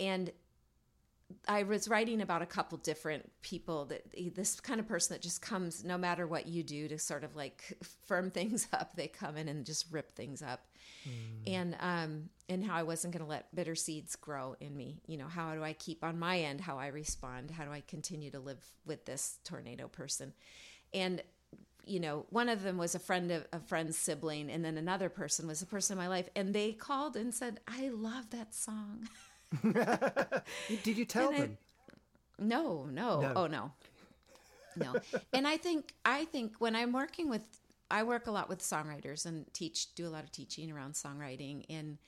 [0.00, 0.30] and
[1.46, 4.02] I was writing about a couple different people that
[4.34, 7.36] this kind of person that just comes no matter what you do to sort of
[7.36, 8.96] like firm things up.
[8.96, 10.66] They come in and just rip things up,
[11.46, 15.00] and um, and how I wasn't going to let bitter seeds grow in me.
[15.06, 17.50] You know, how do I keep on my end how I respond?
[17.50, 20.32] How do I continue to live with this tornado person?
[20.92, 21.22] And
[21.84, 25.08] you know, one of them was a friend of a friend's sibling, and then another
[25.08, 28.54] person was a person in my life, and they called and said, "I love that
[28.54, 29.08] song."
[30.82, 31.58] Did you tell And I- them?
[32.38, 33.32] No, no, No.
[33.36, 33.72] oh no,
[34.76, 34.94] no.
[35.32, 37.42] and I think I think when I'm working with,
[37.90, 41.64] I work a lot with songwriters and teach, do a lot of teaching around songwriting,
[41.70, 41.98] and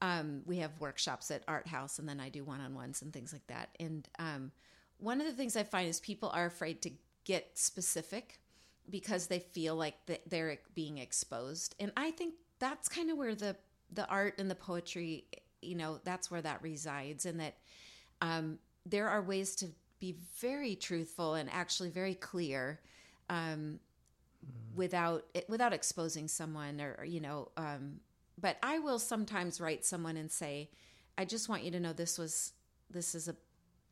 [0.00, 3.46] um, we have workshops at Art House, and then I do one-on-ones and things like
[3.48, 3.70] that.
[3.80, 4.52] And um,
[4.98, 6.90] one of the things I find is people are afraid to
[7.24, 8.38] get specific
[8.90, 9.94] because they feel like
[10.26, 13.56] they're being exposed, and I think that's kind of where the
[13.94, 15.24] the art and the poetry,
[15.62, 17.54] you know, that's where that resides, and that
[18.20, 19.68] um, there are ways to
[20.00, 22.80] be very truthful and actually very clear
[23.30, 23.78] um,
[24.74, 28.00] without without exposing someone or, or, you know um,
[28.40, 30.68] but i will sometimes write someone and say
[31.16, 32.52] i just want you to know this was
[32.90, 33.36] this is a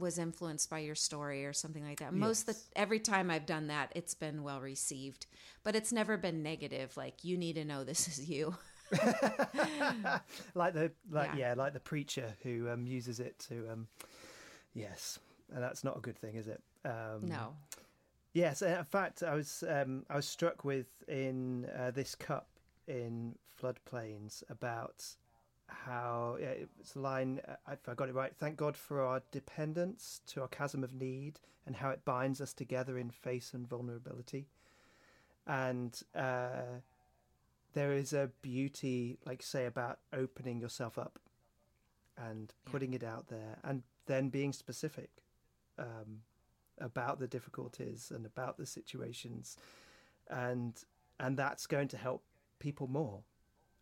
[0.00, 2.12] was influenced by your story or something like that.
[2.12, 5.26] Most of the every time I've done that, it's been well received,
[5.62, 6.96] but it's never been negative.
[6.96, 8.56] Like you need to know this is you.
[10.54, 11.48] like the like Yeah.
[11.50, 13.88] yeah, like the preacher who um, uses it to um,
[14.74, 15.18] yes,
[15.52, 16.62] and that's not a good thing, is it?
[16.84, 17.54] Um, no.
[18.32, 22.48] Yes, in fact, I was um, I was struck with in uh, this cup
[22.86, 25.04] in floodplains about
[25.66, 28.32] how yeah, it's a line uh, if I got it right.
[28.36, 32.52] Thank God for our dependence to our chasm of need and how it binds us
[32.52, 34.46] together in face and vulnerability.
[35.46, 36.80] And uh,
[37.74, 41.18] there is a beauty, like say, about opening yourself up
[42.16, 42.72] and Yeah.
[42.72, 45.10] putting it out there, and then being specific.
[45.78, 46.22] Um,
[46.78, 49.56] about the difficulties and about the situations
[50.30, 50.82] and
[51.18, 52.24] and that's going to help
[52.58, 53.22] people more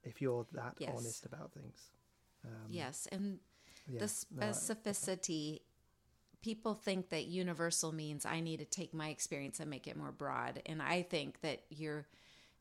[0.03, 0.91] if you're that Yes.
[0.97, 1.91] honest about things
[2.45, 3.39] um, Yes, and
[3.87, 5.61] yeah, the no, specificity
[6.43, 10.13] people think that universal means i need to take my experience and make it more
[10.13, 12.07] broad and i think that you're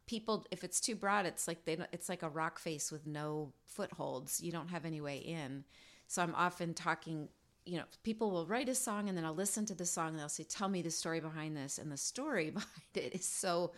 [0.08, 3.06] people if it's too broad it's like they don't- it's like a rock face with
[3.06, 4.42] no footholds.
[4.42, 5.64] You don't have any way in.
[6.08, 7.30] So i'm often talking
[7.66, 10.20] you know people will write a song and then i'll listen to the song and
[10.20, 11.78] they'll say tell me the story behind this.
[11.78, 13.74] And the story behind it is so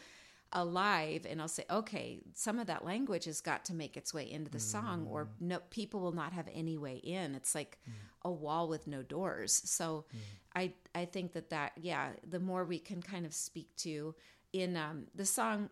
[0.53, 4.29] alive and I'll say, okay, some of that language has got to make its way
[4.29, 5.29] into the song or mm.
[5.41, 7.35] no people will not have any way in.
[7.35, 7.93] It's like mm.
[8.23, 9.61] a wall with no doors.
[9.65, 10.19] So mm.
[10.55, 14.15] I I think that that yeah, the more we can kind of speak to
[14.53, 15.69] in um the song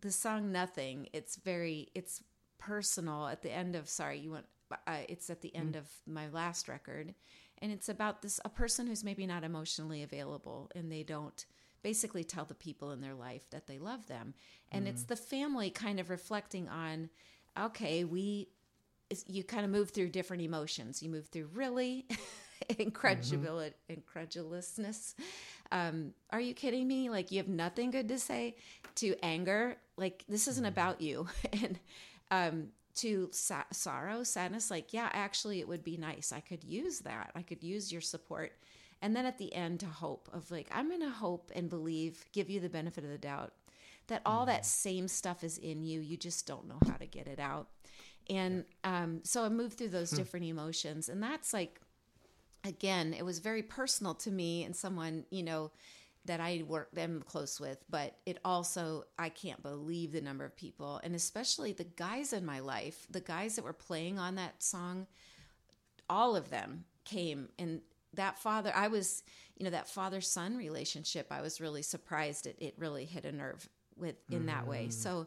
[0.00, 2.22] the song nothing, it's very it's
[2.58, 4.46] personal at the end of sorry, you went
[4.86, 5.78] uh, it's at the end mm-hmm.
[5.78, 7.14] of my last record
[7.58, 11.46] and it's about this a person who's maybe not emotionally available and they don't
[11.82, 14.34] basically tell the people in their life that they love them
[14.72, 15.06] and it's mm.
[15.06, 17.08] the family kind of reflecting on
[17.56, 18.48] okay we
[19.26, 21.02] you kind of move through different emotions.
[21.02, 22.06] You move through really
[22.78, 23.94] incredulity mm-hmm.
[23.94, 25.14] incredulousness
[25.72, 27.10] um, are you kidding me?
[27.10, 28.56] Like you have nothing good to say
[28.96, 29.76] to anger.
[29.96, 31.28] Like this isn't about you.
[31.52, 31.78] And
[32.30, 36.32] um, to sa- sorrow sadness like yeah actually it would be nice.
[36.32, 37.30] I could use that.
[37.34, 38.52] I could use your support.
[39.02, 42.24] And then at the end to hope of like i'm going to hope and believe
[42.32, 43.52] give you the benefit of the doubt
[44.08, 46.00] that all that same stuff is in you.
[46.00, 47.68] You just don't know how to get it out.
[48.28, 51.08] And um, so i moved through those different emotions.
[51.08, 51.80] And that's like
[52.66, 55.70] again it was very personal to me and someone you know
[56.24, 60.56] that i work them close with but it also i can't believe the number of
[60.56, 64.62] people and especially the guys in my life the guys that were playing on that
[64.62, 65.06] song
[66.08, 67.80] all of them came and
[68.14, 69.22] that father i was
[69.56, 73.32] you know that father son relationship i was really surprised it, it really hit a
[73.32, 74.82] nerve with in that way.
[74.82, 74.90] Mm-hmm.
[74.90, 75.26] So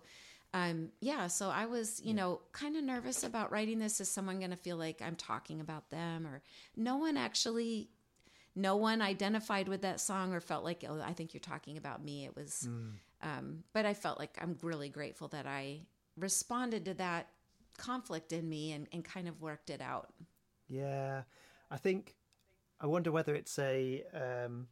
[0.54, 4.02] um yeah so i was you know kind of nervous about writing this.
[4.02, 6.42] Is someone going to feel like i'm talking about them or
[6.76, 7.90] no one actually
[8.56, 12.04] no one identified with that song or felt like oh i think you're talking about
[12.04, 12.26] me.
[12.26, 12.68] It was
[13.22, 15.82] um but i felt like i'm really grateful that i
[16.18, 17.28] responded to that
[17.78, 20.12] conflict in me and, and kind of worked it out.
[20.68, 21.24] Yeah
[21.72, 22.16] i think
[22.82, 24.68] i wonder whether it's a um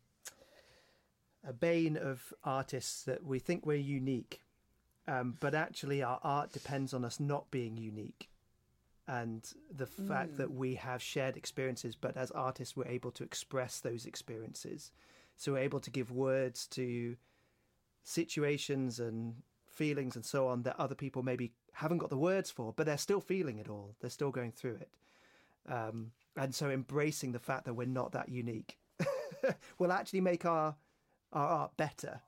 [1.47, 4.41] a bane of artists that we think we're unique
[5.07, 8.29] um, but actually our art depends on us not being unique
[9.07, 13.79] and the fact that we have shared experiences but as artists we're able to express
[13.79, 14.91] those experiences.
[15.37, 17.15] So we're able to give words to
[18.03, 22.73] situations and feelings and so on that other people maybe haven't got the words for
[22.75, 23.95] but they're still feeling it all.
[24.01, 24.89] They're still going through it.
[25.71, 28.77] Um, and so embracing the fact that we're not that unique
[29.79, 30.75] will actually make our
[31.31, 32.21] our art better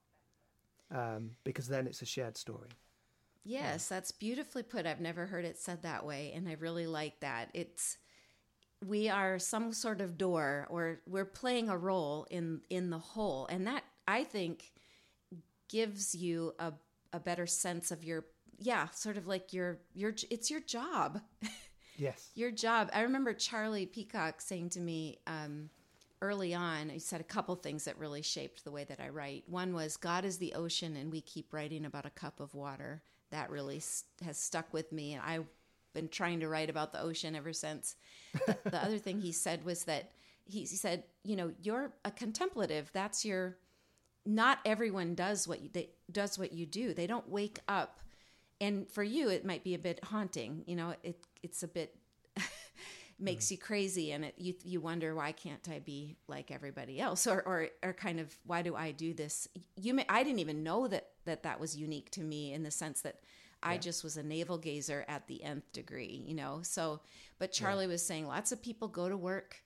[0.92, 2.70] um, because then it's a shared story
[3.50, 4.86] Yes, that's beautifully put.
[4.86, 7.50] I've never heard it said that way, and I really like that.
[7.54, 7.98] It's
[8.86, 13.48] we are some sort of door, or we're playing a role in in the whole,
[13.48, 14.72] and that I think
[15.68, 16.74] gives you a
[17.14, 18.26] a better sense of your
[18.60, 21.22] yeah, sort of like your your it's your job.
[21.98, 22.90] yes your job.
[22.94, 25.70] I remember Charlie Peacock saying to me um,
[26.22, 29.44] early on, he said a couple things that really shaped the way that I write.
[29.48, 33.02] One was, God is the ocean, and we keep writing about a cup of water.
[33.32, 35.14] That really s- has stuck with me.
[35.14, 35.48] And I've
[35.94, 37.96] been trying to write about the ocean ever since.
[38.46, 40.12] The, the other thing he said was that
[40.46, 42.90] he, he said, you know, you're a contemplative.
[42.94, 43.58] That's your.
[44.26, 46.94] Not everyone does what you, they, does what you do.
[46.94, 48.02] They don't wake up,
[48.60, 50.64] and for you, it might be a bit haunting.
[50.68, 51.96] You know, it it's a bit
[53.20, 53.52] makes mm.
[53.52, 57.42] you crazy and it you you wonder why can't I be like everybody else or
[57.42, 60.88] or or kind of why do I do this you may I didn't even know
[60.88, 63.20] that that that was unique to me in the sense that
[63.62, 67.02] I just was a navel gazer at the nth degree you know so
[67.38, 69.58] but Charlie was saying lots of people go to work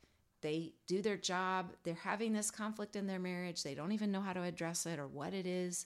[0.44, 1.72] they do their job.
[1.84, 3.64] They're having this conflict in their marriage.
[3.64, 5.86] They don't even know how to address it or what it is.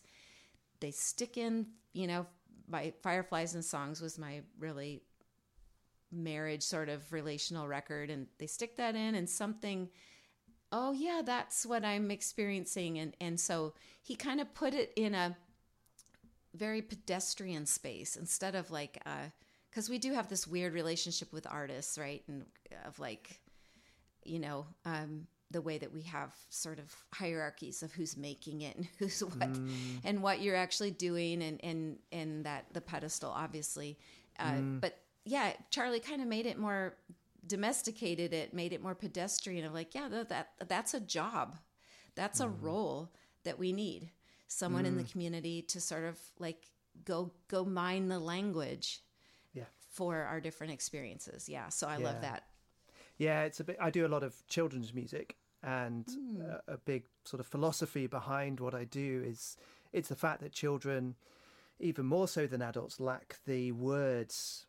[0.80, 2.26] They stick in, you know,
[2.68, 5.04] my Fireflies and Songs was my really
[6.12, 8.10] marriage sort of relational record.
[8.10, 9.90] And they stick that in and something,
[10.72, 13.00] oh, yeah, that's what I'm experiencing.
[13.00, 15.36] And, and so he kind of put it in a
[16.54, 19.30] very pedestrian space instead of like, uh
[19.78, 22.24] because we do have this weird relationship with artists, right?
[22.28, 22.46] And
[22.86, 23.40] of like,
[24.24, 28.76] you know, um, the way that we have sort of hierarchies of who's making it
[28.76, 29.70] and who's what mm.
[30.04, 33.98] and what you're actually doing and and and that the pedestal obviously
[34.40, 34.82] uh, mm.
[34.82, 34.98] but
[35.28, 36.96] yeah charlie kind of made it more
[37.46, 41.58] domesticated it made it more pedestrian of like yeah that, that that's a job
[42.16, 42.46] that's mm.
[42.46, 43.12] a role
[43.44, 44.10] that we need
[44.48, 45.12] someone in the mm.
[45.12, 46.66] community to sort of like
[47.06, 49.02] go go mine the language
[49.54, 52.06] yeah for our different experiences yeah so i yeah.
[52.06, 52.44] love that
[53.18, 53.78] yeah, it's a bit.
[53.82, 56.42] I do a lot of children's music, and mm.
[56.42, 59.58] a, a, big sort of philosophy behind what I do is
[59.92, 61.16] it's the fact that children,
[61.80, 64.67] even more so than adults, lack the words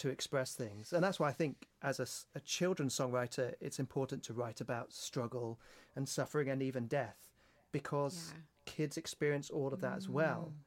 [0.00, 2.06] to express things, and that's why I think as a,
[2.38, 5.60] a children's songwriter, it's important to write about struggle
[5.94, 7.30] and suffering and even death,
[7.72, 8.40] because yeah.
[8.64, 9.98] kids experience all of that mm.
[9.98, 10.62] as well, hmm.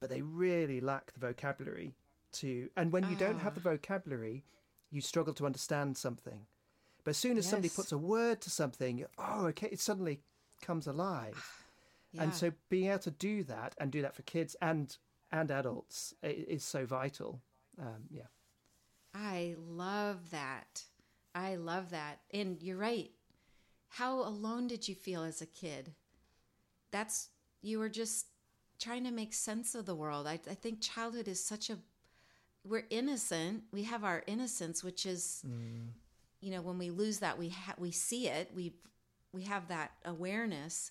[0.00, 1.94] but they really lack the vocabulary
[2.32, 2.70] to.
[2.76, 3.72] And when you don't have the ah.
[3.72, 4.44] vocabulary,
[4.90, 6.46] you struggle to understand something.
[7.04, 7.50] But as soon as yes.
[7.50, 10.20] somebody puts a word to something, oh, okay, it suddenly
[10.62, 11.34] comes alive.
[11.34, 11.44] Yeah.
[12.22, 14.96] And so being able to do that and do that for kids and
[15.30, 17.40] and adults is so vital.
[17.78, 18.24] Um, yeah.
[19.14, 20.84] I love that.
[21.34, 22.20] I love that.
[22.32, 23.10] And you're right.
[23.88, 25.92] How alone did you feel as a kid?
[26.90, 27.28] That's
[27.62, 28.26] you were just
[28.78, 30.26] trying to make sense of the world.
[30.26, 31.78] I, I think childhood is such a
[32.64, 33.64] we're innocent.
[33.72, 35.88] We have our innocence, which is mm
[36.40, 38.72] you know when we lose that we ha- we see it we
[39.32, 40.90] we have that awareness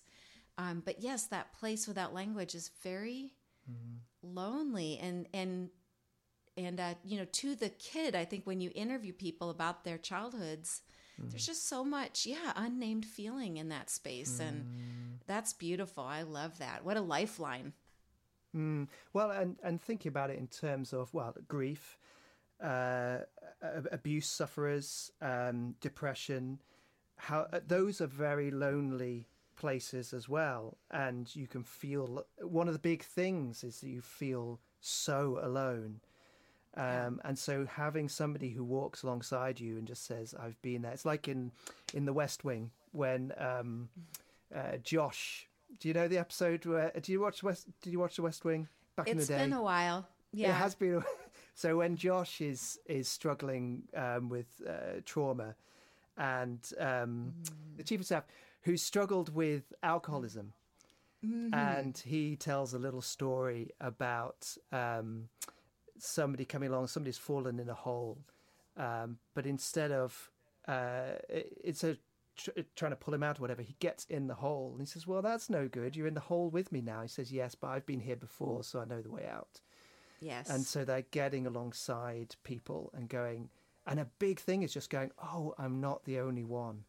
[0.58, 3.32] um, but yes that place without language is very
[3.70, 4.34] mm-hmm.
[4.34, 5.68] lonely and and
[6.56, 9.98] and uh, you know to the kid i think when you interview people about their
[9.98, 10.82] childhoods
[11.18, 11.30] mm-hmm.
[11.30, 14.48] there's just so much yeah unnamed feeling in that space mm-hmm.
[14.48, 17.72] and that's beautiful i love that what a lifeline
[18.56, 18.86] mm.
[19.12, 21.98] well and and thinking about it in terms of well grief
[22.62, 23.18] uh,
[23.90, 26.60] abuse sufferers, um, depression.
[27.16, 29.26] How uh, those are very lonely
[29.56, 32.26] places as well, and you can feel.
[32.38, 36.00] One of the big things is that you feel so alone.
[36.76, 40.92] Um, and so having somebody who walks alongside you and just says, "I've been there."
[40.92, 41.50] It's like in
[41.94, 43.88] in The West Wing when um,
[44.54, 45.48] uh, Josh.
[45.78, 46.92] Do you know the episode where?
[47.00, 47.66] Do you watch West?
[47.82, 49.34] Did you watch The West Wing back it's in the day?
[49.34, 50.06] It's been a while.
[50.32, 51.02] Yeah, it has been.
[51.60, 55.56] So when Josh is is struggling um, with uh, trauma,
[56.16, 57.76] and um, mm.
[57.76, 58.24] the chief of staff
[58.62, 60.54] who struggled with alcoholism,
[61.22, 61.52] mm-hmm.
[61.52, 65.28] and he tells a little story about um,
[66.02, 68.18] somebody coming along, somebody's fallen in a hole,
[68.76, 70.30] um, but instead of
[70.68, 71.96] uh, it, it's a
[72.36, 74.86] tr- trying to pull him out or whatever, he gets in the hole and he
[74.86, 75.96] says, "Well, that's no good.
[75.96, 78.64] You're in the hole with me now." He says, "Yes, but I've been here before,
[78.64, 79.60] so I know the way out."
[80.20, 80.50] Yes.
[80.50, 83.48] And so they're getting alongside people and going,
[83.86, 86.84] and a big thing is just going, oh, I'm not the only one.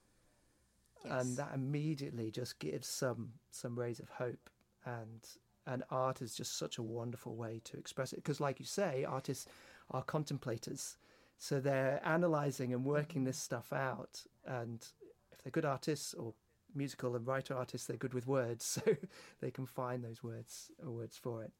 [1.03, 1.13] Yes.
[1.23, 4.49] And that immediately just gives some some rays of hope.
[4.85, 5.27] And
[5.67, 8.17] and art is just such a wonderful way to express it.
[8.17, 9.45] Because like you say, artists
[9.91, 10.95] are contemplators.
[11.37, 14.23] So they're analyzing and working this stuff out.
[14.45, 14.85] And
[15.31, 16.33] if they're good artists or
[16.75, 18.79] musical and writer artists, they're good with words.
[18.85, 18.95] So
[19.41, 21.51] they can find those words or words for it.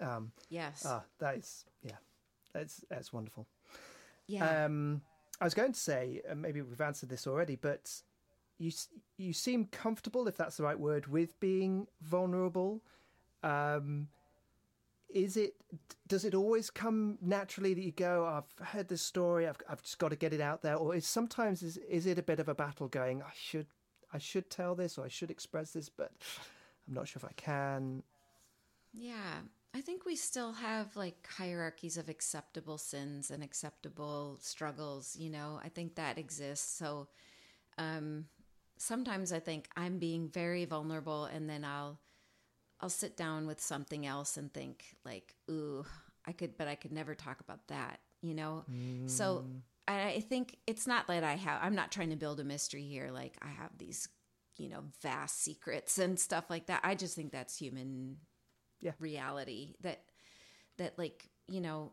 [0.00, 0.84] Um, yes.
[0.86, 1.96] Ah, that is yeah,
[2.52, 3.46] that's that's wonderful.
[4.26, 4.64] Yeah.
[4.64, 5.02] Um,
[5.40, 7.90] I was going to say uh, maybe we've answered this already, but
[8.58, 8.72] you
[9.16, 12.82] you seem comfortable, if that's the right word, with being vulnerable.
[13.42, 14.08] Um,
[15.08, 15.54] is it?
[16.06, 19.98] Does it always come naturally that you go, "I've heard this story, I've I've just
[19.98, 22.48] got to get it out there," or is sometimes is is it a bit of
[22.48, 22.88] a battle?
[22.88, 23.66] Going, I should
[24.12, 26.12] I should tell this or I should express this, but
[26.86, 28.02] I'm not sure if I can.
[28.92, 29.40] Yeah,
[29.74, 35.60] I think we still have like hierarchies of acceptable sins and acceptable struggles, you know.
[35.62, 36.76] I think that exists.
[36.78, 37.08] So
[37.76, 38.26] um
[38.78, 41.98] sometimes I think I'm being very vulnerable and then I'll
[42.80, 45.84] I'll sit down with something else and think like, "Ooh,
[46.24, 48.64] I could but I could never talk about that," you know.
[48.70, 49.10] Mm.
[49.10, 49.44] So
[49.88, 53.10] I think it's not that I have I'm not trying to build a mystery here
[53.10, 54.08] like I have these
[54.58, 56.80] you know vast secrets and stuff like that.
[56.84, 58.18] I just think that's human
[58.80, 58.92] yeah.
[58.98, 60.02] reality that
[60.76, 61.92] that like you know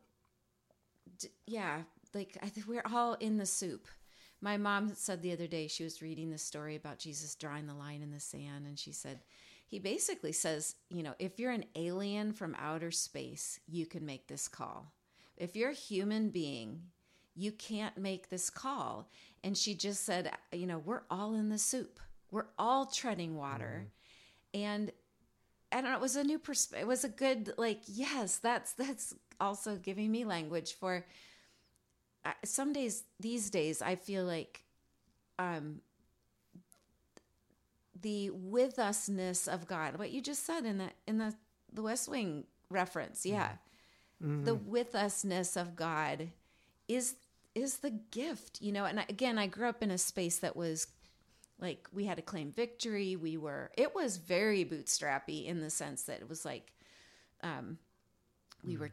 [1.17, 1.83] d- yeah
[2.13, 3.87] like I think we're all in the soup.
[4.41, 7.73] my mom said the other day she was reading the story about Jesus drawing the
[7.73, 9.19] line in the sand, and she said,
[9.67, 14.27] he basically says, you know, if you're an alien from outer space, you can make
[14.27, 14.93] this call.
[15.37, 16.81] If you're a human being,
[17.35, 19.09] you can't make this call.
[19.43, 21.99] And she just said, you know, we're all in the soup.
[22.31, 23.87] We're all treading water.
[24.55, 24.59] Mm.
[24.59, 24.91] And
[25.71, 26.85] I don't know, it was a new perspective.
[26.85, 31.05] It was a good, like, yes, that's, that's also giving me language for
[32.23, 34.63] uh, some days, these days, I feel like,
[35.37, 35.81] um,
[38.01, 39.97] the with usness of God.
[39.97, 41.33] What you just said in the in the
[41.71, 43.53] the West Wing reference, yeah.
[44.23, 44.45] Mm-hmm.
[44.45, 46.29] The with usness of God
[46.87, 47.15] is
[47.53, 48.85] is the gift, you know.
[48.85, 50.87] And I, again, I grew up in a space that was
[51.59, 53.15] like we had to claim victory.
[53.15, 56.73] We were it was very bootstrappy in the sense that it was like
[57.43, 57.77] um
[58.63, 58.79] we mm.
[58.79, 58.91] were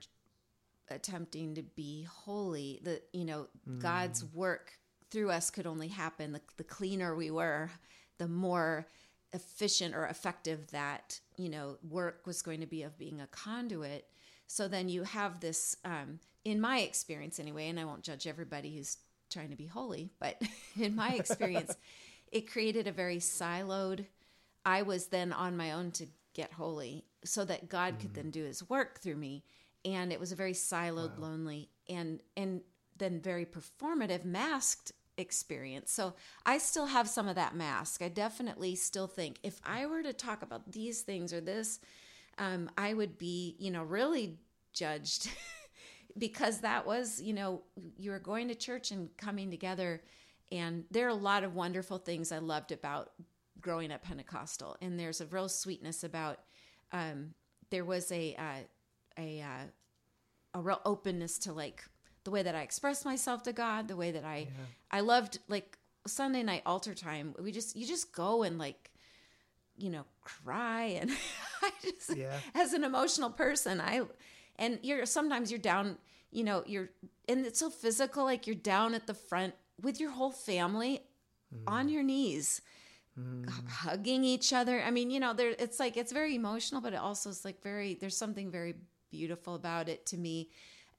[0.90, 2.80] attempting to be holy.
[2.82, 3.80] The you know, mm.
[3.80, 4.72] God's work
[5.10, 7.70] through us could only happen the, the cleaner we were,
[8.22, 8.86] the more
[9.32, 14.06] efficient or effective that you know work was going to be of being a conduit
[14.46, 18.76] so then you have this um, in my experience anyway and i won't judge everybody
[18.76, 18.98] who's
[19.28, 20.40] trying to be holy but
[20.80, 21.76] in my experience
[22.30, 24.04] it created a very siloed
[24.64, 28.00] i was then on my own to get holy so that god mm.
[28.02, 29.42] could then do his work through me
[29.84, 31.26] and it was a very siloed wow.
[31.28, 32.60] lonely and and
[32.98, 35.92] then very performative masked experience.
[35.92, 36.14] So
[36.46, 38.02] I still have some of that mask.
[38.02, 41.80] I definitely still think if I were to talk about these things or this,
[42.38, 44.38] um, I would be, you know, really
[44.72, 45.30] judged
[46.18, 47.62] because that was, you know,
[47.98, 50.02] you were going to church and coming together.
[50.50, 53.12] And there are a lot of wonderful things I loved about
[53.60, 54.76] growing up Pentecostal.
[54.80, 56.40] And there's a real sweetness about,
[56.92, 57.34] um,
[57.70, 58.62] there was a, uh,
[59.18, 59.66] a, uh,
[60.54, 61.84] a real openness to like
[62.24, 64.66] the way that I expressed myself to God, the way that I yeah.
[64.90, 67.34] I loved like Sunday night altar time.
[67.40, 68.90] We just you just go and like
[69.76, 71.10] you know cry and
[71.62, 72.38] I just yeah.
[72.54, 74.02] as an emotional person I
[74.56, 75.96] and you're sometimes you're down
[76.30, 76.90] you know you're
[77.28, 81.00] and it's so physical like you're down at the front with your whole family
[81.54, 81.62] mm.
[81.66, 82.62] on your knees
[83.18, 83.48] mm.
[83.68, 86.98] hugging each other i mean you know there it's like it's very emotional but it
[86.98, 88.74] also is like very there's something very
[89.10, 90.48] beautiful about it to me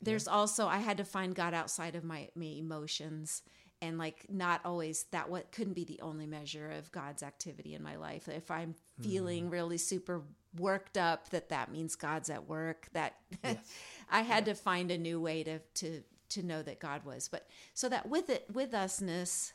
[0.04, 0.34] there's yeah.
[0.34, 3.41] also I had to find God outside of my, my emotions
[3.82, 7.84] and like not always that what couldn't be the only measure of God's activity in
[7.84, 8.30] my life.
[8.30, 9.51] If I'm feeling mm.
[9.51, 10.22] really super
[10.58, 12.88] worked up, that that means God's at work.
[12.93, 13.58] That yes.
[14.12, 14.54] I had yeah.
[14.54, 17.28] to find a new way to to to know that God was.
[17.28, 19.51] But so that with it with usness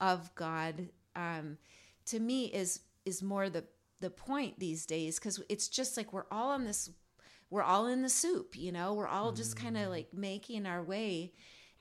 [0.00, 1.58] of God, um,
[2.06, 3.64] to me is is more the
[4.00, 6.90] the point these days because it's just like we're all on this
[7.50, 9.90] we're all in the soup, you know, we're all just kind of mm.
[9.90, 11.32] like making our way.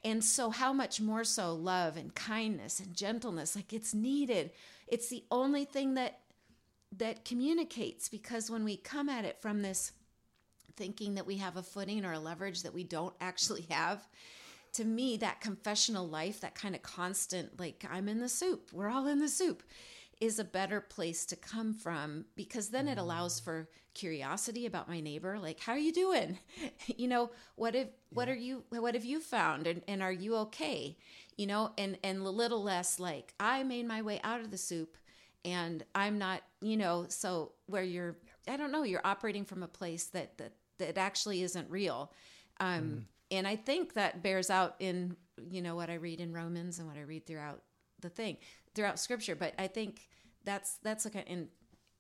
[0.03, 3.55] And so, how much more so love and kindness and gentleness?
[3.55, 4.51] Like it's needed.
[4.87, 6.19] It's the only thing that
[6.97, 9.91] that communicates because when we come at it from this
[10.75, 14.07] thinking that we have a footing or a leverage that we don't actually have,
[14.73, 18.89] to me, that confessional life, that kind of constant, like, I'm in the soup, we're
[18.89, 19.63] all in the soup,
[20.21, 24.99] is a better place to come from because then it allows for curiosity about my
[24.99, 26.37] neighbor like how are you doing?
[26.97, 29.67] You know what if what are you what have you found?
[29.67, 30.97] And, and are you okay?
[31.37, 34.57] You know and and a little less like i made my way out of the
[34.57, 34.97] soup
[35.43, 38.15] and i'm not you know so where you're
[38.47, 42.11] i don't know you're operating from a place that that that actually isn't real.
[42.59, 43.03] Um mm.
[43.31, 45.15] and i think that bears out in
[45.49, 47.61] you know what i read in romans and what i read throughout
[48.01, 48.37] the thing
[48.73, 50.09] throughout scripture but i think
[50.43, 51.47] that's that's like an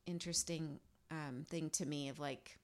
[0.05, 0.79] interesting
[1.11, 2.57] um, thing to me of like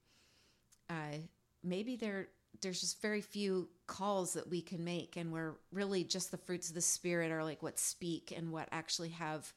[0.90, 1.18] uh,
[1.64, 2.28] maybe there
[2.62, 6.70] there's just very few calls that we can make and we're really just the fruits
[6.70, 9.54] of the spirit are like what speak and what actually have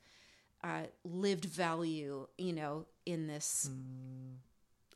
[0.63, 3.71] uh, lived value you know in this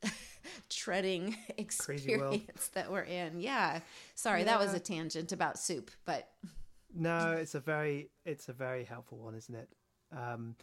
[0.04, 0.10] mm.
[0.70, 3.80] treading experience that we're in yeah
[4.14, 4.46] sorry yeah.
[4.46, 6.28] that was a tangent about soup but
[6.94, 9.68] no, it's a very it's a very helpful one, isn't it?
[10.16, 10.56] Um,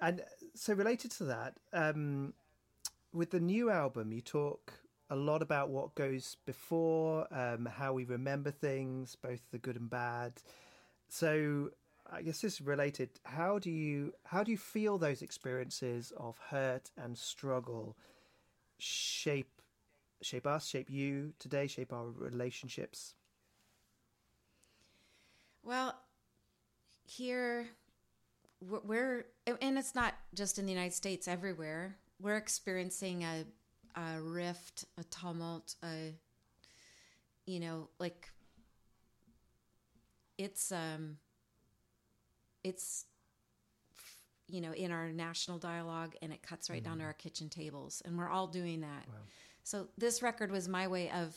[0.00, 0.22] and
[0.54, 2.34] so related to that, um,
[3.12, 4.72] with the new album, you talk
[5.10, 9.88] a lot about what goes before, um, how we remember things, both the good and
[9.88, 10.32] bad.
[11.08, 11.70] So
[12.10, 13.10] I guess this is related.
[13.24, 17.96] How do you how do you feel those experiences of hurt and struggle
[18.78, 19.60] shape
[20.22, 23.14] shape us, shape you today, shape our relationships?
[25.64, 25.94] Well,
[27.06, 27.66] here
[28.60, 31.96] we're, and it's not just in the United States, everywhere.
[32.20, 33.44] We're experiencing a,
[33.98, 36.14] a rift, a tumult, a,
[37.46, 38.30] you know, like
[40.36, 41.16] it's, um,
[42.62, 43.06] it's
[44.46, 48.02] you know in our national dialogue and it cuts right down to our kitchen tables
[48.04, 49.06] and we're all doing that.
[49.62, 51.34] So this record was my way of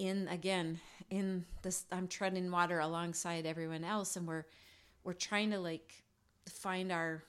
[0.00, 0.80] in again
[1.10, 4.44] in this i'm treading water alongside everyone else and we're
[5.04, 6.02] we're trying to like
[6.48, 7.22] find our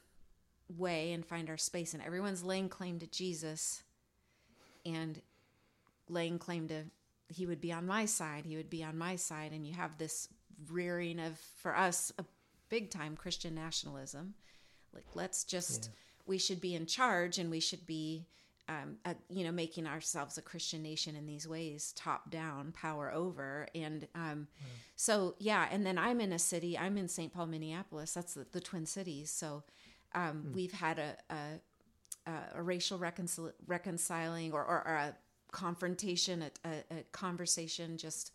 [0.78, 3.84] way and find our space and everyone's laying claim to jesus
[4.86, 5.22] and
[6.10, 6.84] laying claim to
[7.28, 9.98] he would be on my side he would be on my side and you have
[9.98, 10.28] this
[10.70, 12.26] rearing of for us a
[12.70, 14.34] big time christian nationalism.
[14.94, 15.90] Like let's just
[16.26, 18.26] we should be in charge and we should be
[18.72, 23.12] um, uh, you know making ourselves a christian nation in these ways top down power
[23.12, 23.68] over.
[23.76, 24.48] And um,
[24.96, 28.14] so yeah and then i'm in a city i'm in st paul minneapolis.
[28.14, 29.30] That's the, the twin cities.
[29.30, 29.64] So
[30.14, 35.16] um, we've had a, a, a racial reconcil- reconciling or, or, or a
[35.52, 38.32] confrontation a, a, a conversation just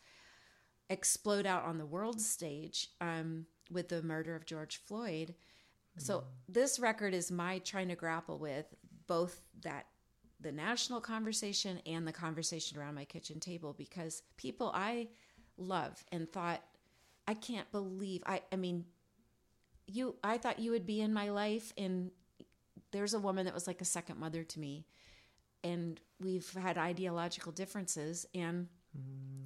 [0.90, 5.34] explode out on the world stage um, with the murder of George Floyd.
[5.98, 8.66] So this record is my trying to grapple with
[9.06, 9.86] both that
[10.40, 15.08] the national conversation and the conversation around my kitchen table because people I
[15.56, 16.62] love and thought
[17.26, 18.84] I can't believe I I mean
[19.86, 22.10] you I thought you would be in my life and
[22.92, 24.86] there's a woman that was like a second mother to me
[25.64, 28.68] and we've had ideological differences and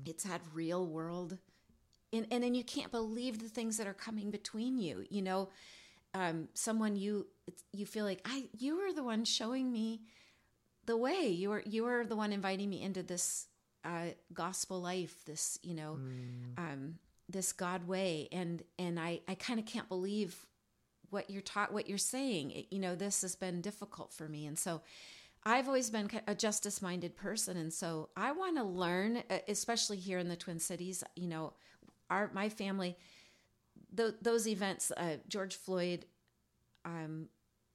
[0.05, 1.38] it's had real world
[2.12, 5.49] and, and then you can't believe the things that are coming between you you know?
[6.12, 7.28] Um, someone you
[7.72, 10.01] you feel like i you were the one showing me
[10.91, 11.22] the way.
[11.43, 13.47] You were you were the one inviting me into this
[13.84, 15.93] uh, gospel life this you know
[16.64, 16.82] um,
[17.28, 18.28] this god way.
[18.41, 20.32] And and i i kind of can't believe
[21.11, 22.51] what you're taught what you're saying.
[22.51, 24.47] It- you know this has been difficult for me.
[24.47, 24.82] And so
[25.53, 27.57] i've always been a justice minded person.
[27.57, 31.55] And so i want to learn especially here in the twin cities you know
[32.11, 32.93] our my family
[33.97, 36.05] th- those events uh, george floyd
[36.84, 37.28] um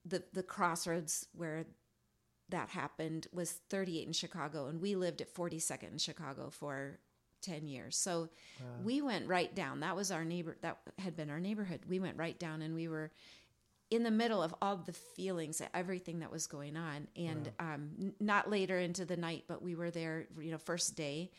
[0.06, 1.66] the the crossroads where
[2.50, 7.00] that happened was 38 in chicago and we lived at 42nd in chicago for
[7.46, 7.96] 10 years.
[7.96, 8.30] So
[8.84, 9.82] we went right down.
[9.82, 11.82] That was our neighbor that had been our neighborhood.
[11.88, 13.12] We went right down and we were
[13.92, 17.08] in the middle of all the feelings everything that was going on.
[17.16, 20.96] And um, n- not later into the night but we were there you know first
[20.96, 21.32] day.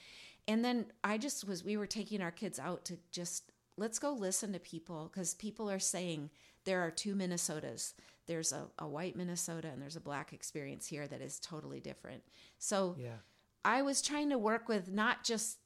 [0.48, 4.12] And then i just was we were taking our kids out to just let's go
[4.12, 6.30] listen to people because people are saying
[6.64, 7.94] there are two minnesotas
[8.26, 12.22] there's a, a white minnesota and there's a black experience here that is totally different
[12.58, 13.16] so Yeah.
[13.64, 15.58] I was trying to work with not just,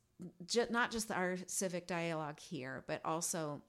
[0.46, 3.61] ju- not just our civic dialogue here, but also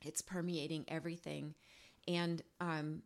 [0.00, 1.54] it's permeating everything.
[2.06, 3.02] And um,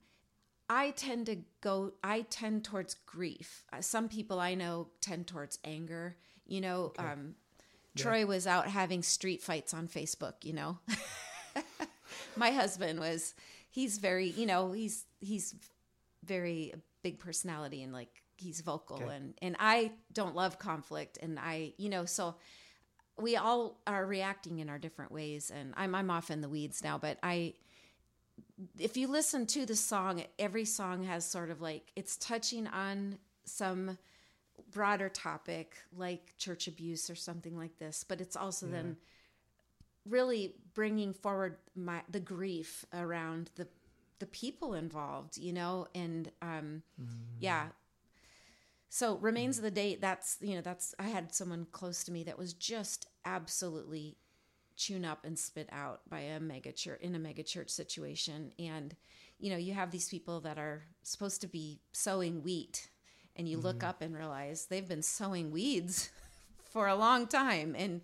[0.68, 3.64] I tend to go, I tend towards grief.
[3.72, 6.16] Uh, Some people I know tend towards anger.
[6.46, 7.34] You know, um,
[7.96, 10.34] Troy was out having street fights on Facebook.
[10.44, 10.78] You know,
[12.36, 13.34] my husband was.
[13.72, 15.54] He's very, you know, he's he's
[16.24, 19.14] very big personality and like he's vocal Okay.
[19.16, 22.36] and and I don't love conflict and I you know so
[23.18, 26.82] we all are reacting in our different ways and I'm I'm off in the weeds
[26.84, 27.54] now but I
[28.78, 33.18] if you listen to the song every song has sort of like it's touching on
[33.44, 33.98] some
[34.70, 38.96] broader topic like church abuse or something like this but it's also then
[40.08, 43.66] really bringing forward my the grief around the
[44.18, 47.12] the people involved you know and um mm-hmm.
[47.40, 47.66] yeah.
[48.88, 49.66] So remains mm-hmm.
[49.66, 52.52] of the date that's you know that's i had someone close to me that was
[52.52, 54.16] just absolutely
[54.76, 58.52] chewn up and spit out by a mega church in a mega church situation.
[58.58, 58.94] And
[59.38, 62.88] you know you have these people that are supposed to be sowing wheat
[63.36, 63.88] and you look mm-hmm.
[63.88, 66.10] up and realize they've been sowing weeds
[66.70, 67.74] for a long time.
[67.76, 68.02] And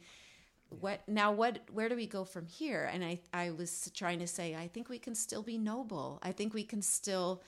[0.69, 2.89] what now what where do we go from here?
[2.93, 6.19] And i i was trying to say i think we can still be noble.
[6.23, 7.43] I think we can still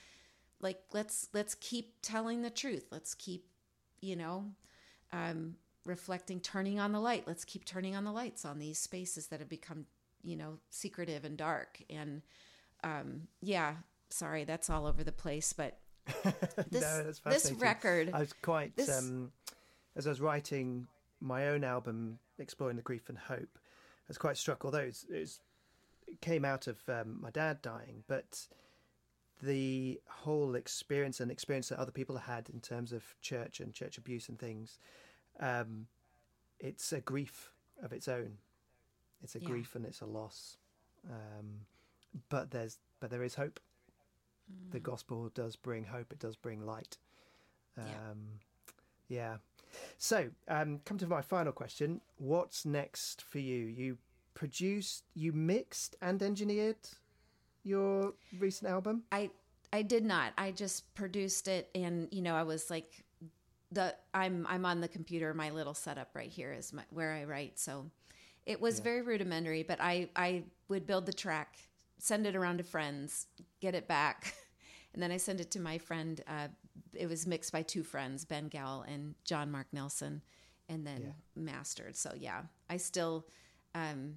[0.61, 2.87] like let's let's keep telling the truth.
[2.91, 3.47] Let's keep
[4.01, 4.47] you know
[5.13, 5.57] um
[5.87, 7.25] reflecting turning on the light.
[7.27, 9.87] Let's keep turning on the lights on these spaces that have become
[10.23, 11.83] you know secretive and dark.
[11.91, 12.23] And
[12.85, 13.75] um yeah
[14.09, 15.79] sorry that's all over the place but
[16.71, 19.31] this no, that's this record I was quite this- um,
[19.95, 20.89] as I was writing
[21.21, 23.59] my own album, exploring the grief and hope.
[23.59, 24.65] I was quite struck.
[24.65, 25.41] Although it's, it's,
[26.07, 28.47] it came out of um, my dad dying, but
[29.43, 33.97] the whole experience and experience that other people had in terms of church and church
[33.99, 34.79] abuse and things,
[35.39, 35.87] um,
[36.59, 37.51] it's a grief
[37.83, 38.39] of its own.
[39.23, 39.49] It's a Yeah.
[39.49, 40.57] grief and it's a loss.
[41.09, 41.67] Um,
[42.29, 43.61] but there's but there is hope.
[44.53, 44.73] Mm.
[44.73, 46.13] The gospel does bring hope.
[46.13, 46.99] It does bring light.
[47.79, 48.11] Um, Yeah.
[49.11, 49.37] Yeah.
[49.99, 52.01] So, um, come to my final question.
[52.17, 53.67] What's next for you?
[53.67, 53.99] You
[54.35, 56.77] produced, you mixed and engineered
[57.63, 59.03] your recent album?
[59.13, 59.31] I
[59.73, 60.33] I did not.
[60.39, 63.05] I just produced it, and you know, I was like,
[63.73, 65.35] the I'm I'm on the computer.
[65.35, 67.59] My little setup right here is my, where I write.
[67.59, 67.87] So
[68.47, 68.85] it was yeah.
[68.85, 71.57] very rudimentary, but I I would build the track,
[71.99, 73.27] send it around to friends,
[73.61, 74.35] get it back,
[74.95, 76.21] and then I send it to my friend.
[76.27, 76.49] Uh,
[76.95, 80.23] it was mixed by two friends, Ben Gall and John Mark Nelson,
[80.69, 81.43] and then yeah.
[81.43, 81.97] mastered.
[81.97, 83.27] So yeah, I still
[83.75, 84.17] um,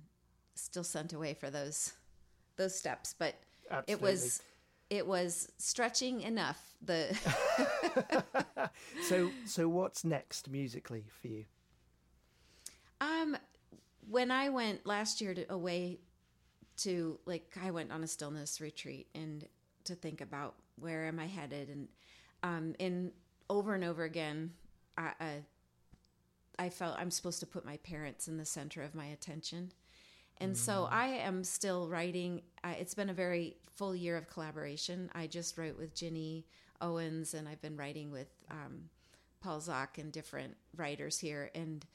[0.56, 1.94] still sent away for those
[2.58, 3.36] those steps, but
[3.70, 3.94] Absolutely.
[3.94, 4.42] it was
[4.90, 6.62] it was stretching enough.
[6.82, 7.18] The
[9.08, 11.46] so so what's next musically for you?
[13.02, 13.38] Um,
[14.08, 16.00] when I went last year to, away
[16.78, 19.48] to like I went on a stillness retreat and
[19.86, 21.88] to think about where am I headed and
[22.44, 23.12] um and
[23.50, 24.52] over and over again
[24.98, 25.32] I, I
[26.60, 29.72] I felt I'm supposed to put my parents in the center of my attention
[30.38, 30.88] and so mm.
[30.92, 32.42] I am still writing.
[32.66, 35.10] it's been a very full year of collaboration.
[35.14, 36.46] I just wrote with Ginny
[36.82, 38.90] Owens, and I've been writing with um,
[39.42, 41.52] Paul Zak and different writers here.
[41.56, 41.86] And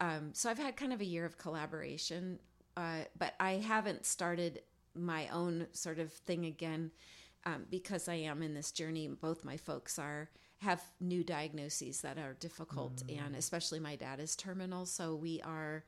[0.00, 2.38] um, so I've had kind of a year of collaboration,
[2.76, 4.62] uh, but I haven't started
[4.94, 6.90] my own sort of thing again
[7.46, 9.08] um, because I am in this journey.
[9.08, 13.24] Both my folks are have new diagnoses that are difficult, mm.
[13.24, 14.86] and especially my dad is terminal.
[14.86, 15.84] So we are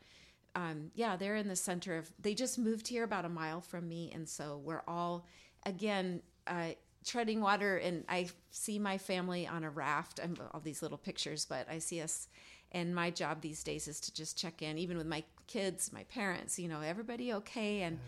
[0.57, 2.11] um, yeah, they're in the center of.
[2.19, 5.27] They just moved here about a mile from me, and so we're all
[5.67, 6.71] again uh,
[7.05, 7.77] treading water.
[7.77, 10.19] And I see my family on a raft.
[10.19, 12.29] and all these little pictures, but I see us.
[12.73, 16.05] And my job these days is to just check in, even with my kids, my
[16.05, 16.59] parents.
[16.59, 17.83] You know, everybody okay?
[17.83, 17.99] And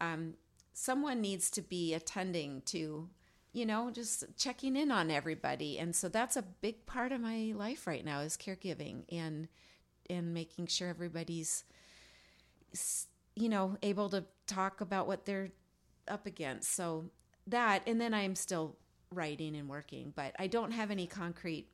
[0.00, 0.34] um,
[0.72, 3.08] someone needs to be attending to
[3.52, 7.52] you know just checking in on everybody and so that's a big part of my
[7.54, 9.48] life right now is caregiving and
[10.08, 11.64] and making sure everybody's
[13.34, 15.50] you know, able to talk about what they're
[16.08, 16.74] up against.
[16.74, 17.10] So
[17.46, 18.76] that, and then I'm still
[19.10, 21.68] writing and working, but I don't have any concrete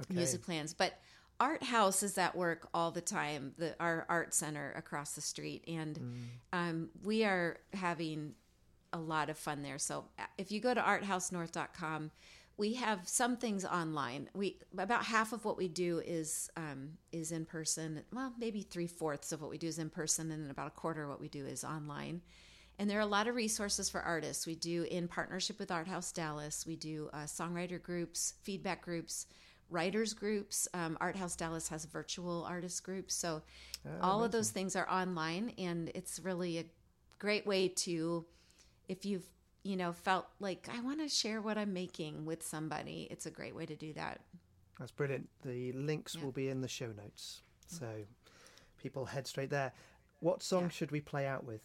[0.00, 0.14] okay.
[0.14, 0.74] music plans.
[0.74, 0.98] But
[1.38, 5.64] Art House is at work all the time, the our art center across the street,
[5.68, 6.14] and mm.
[6.52, 8.34] um, we are having
[8.92, 9.78] a lot of fun there.
[9.78, 12.10] So uh, if you go to arthousenorth.com,
[12.56, 14.30] we have some things online.
[14.34, 18.02] We about half of what we do is um, is in person.
[18.12, 20.70] Well, maybe three fourths of what we do is in person, and then about a
[20.70, 22.22] quarter of what we do is online.
[22.78, 24.46] And there are a lot of resources for artists.
[24.46, 26.66] We do in partnership with Art House Dallas.
[26.66, 29.26] We do uh, songwriter groups, feedback groups,
[29.70, 30.68] writers groups.
[30.74, 33.14] Um, Art House Dallas has virtual artist groups.
[33.14, 33.42] So
[33.86, 34.24] oh, all amazing.
[34.24, 36.64] of those things are online, and it's really a
[37.18, 38.24] great way to,
[38.88, 39.28] if you've
[39.66, 43.30] you know, felt like I want to share what I'm making with somebody, it's a
[43.32, 44.20] great way to do that.
[44.78, 45.28] That's brilliant.
[45.44, 46.24] The links yeah.
[46.24, 47.42] will be in the show notes.
[47.74, 47.78] Mm.
[47.80, 47.86] So
[48.80, 49.72] people head straight there.
[50.20, 50.68] What song yeah.
[50.68, 51.62] should we play out with?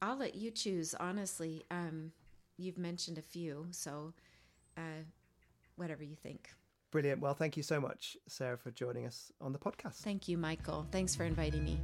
[0.00, 1.66] I'll let you choose, honestly.
[1.70, 2.12] Um,
[2.56, 4.14] you've mentioned a few, so
[4.78, 5.04] uh,
[5.76, 6.50] whatever you think.
[6.90, 7.20] Brilliant.
[7.20, 9.96] Well, thank you so much, Sara, for joining us on the podcast.
[9.96, 10.86] Thank you, Michael.
[10.90, 11.78] Thanks for inviting me.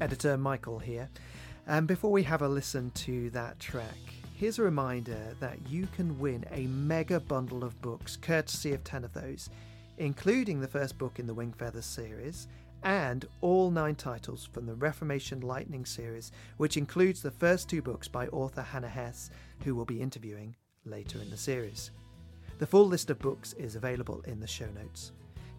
[0.00, 1.08] Editor Michael here.
[1.66, 3.96] And before we have a listen to that track,
[4.34, 9.04] here's a reminder that you can win a mega bundle of books, courtesy of 10
[9.04, 9.50] of those,
[9.98, 12.48] including the first book in the Wing Feathers series
[12.84, 18.06] and all nine titles from the Reformation Lightning series, which includes the first two books
[18.06, 19.30] by author Hannah Hess,
[19.64, 20.54] who we'll be interviewing
[20.84, 21.90] later in the series.
[22.58, 25.12] The full list of books is available in the show notes.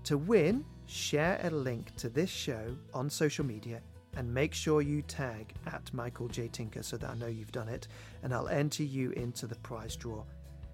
[0.05, 3.82] To win, share a link to this show on social media
[4.15, 6.47] and make sure you tag at Michael J.
[6.47, 7.88] Tinker so that I know you've done it,
[8.23, 10.23] and I'll enter you into the prize draw.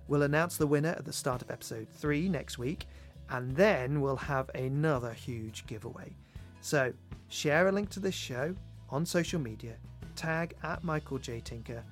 [0.07, 2.85] We'll announce the winner at the start of episode 3 next week,
[3.29, 6.13] and then we'll have another huge giveaway.
[6.61, 6.93] So,
[7.27, 8.55] share a link to this show
[8.89, 9.75] on social media,
[10.15, 11.39] tag at Michael J.
[11.39, 11.83] Tinker,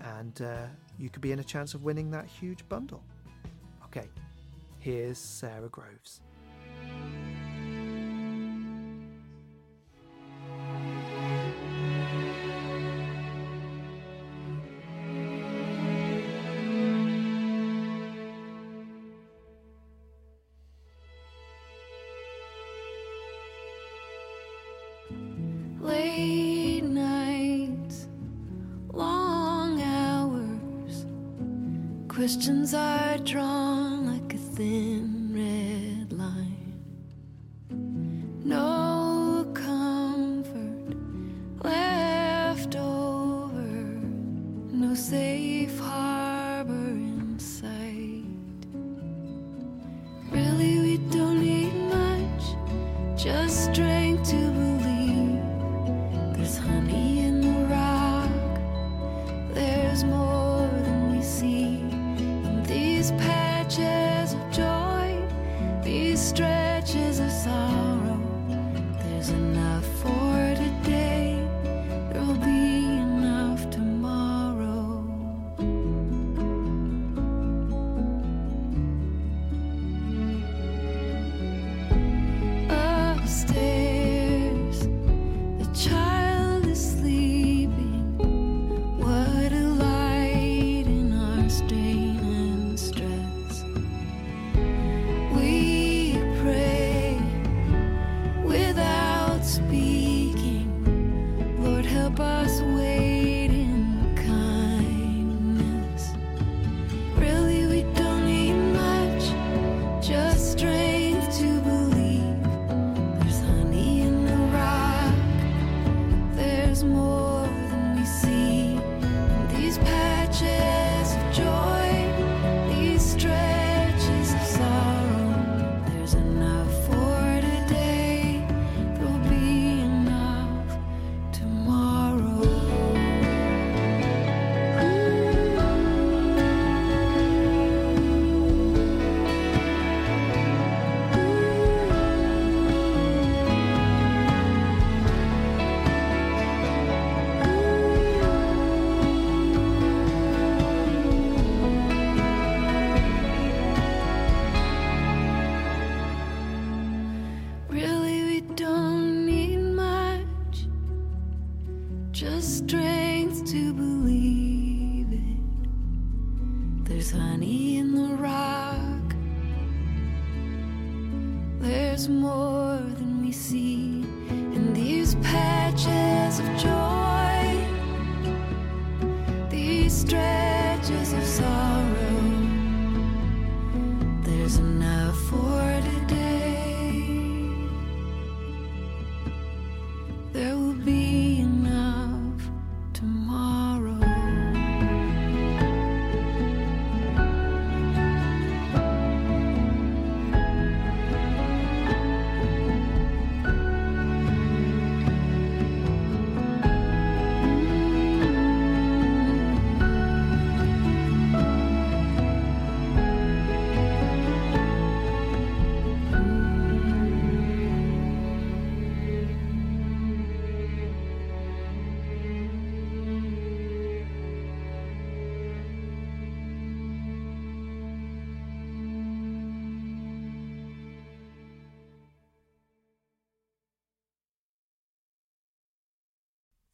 [0.00, 0.66] and uh,
[0.98, 3.02] you could be in a chance of winning that huge bundle.
[3.84, 4.08] Okay,
[4.80, 6.22] here's Sara Groves.
[32.16, 35.85] Questions are drawn like a thin red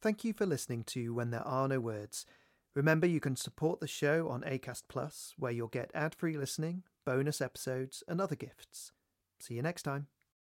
[0.03, 2.25] Thank you for listening to When There Are No Words.
[2.75, 6.83] Remember, you can support the show on ACAST Plus, where you'll get ad free listening,
[7.05, 8.91] bonus episodes, and other gifts.
[9.39, 10.07] See you next time.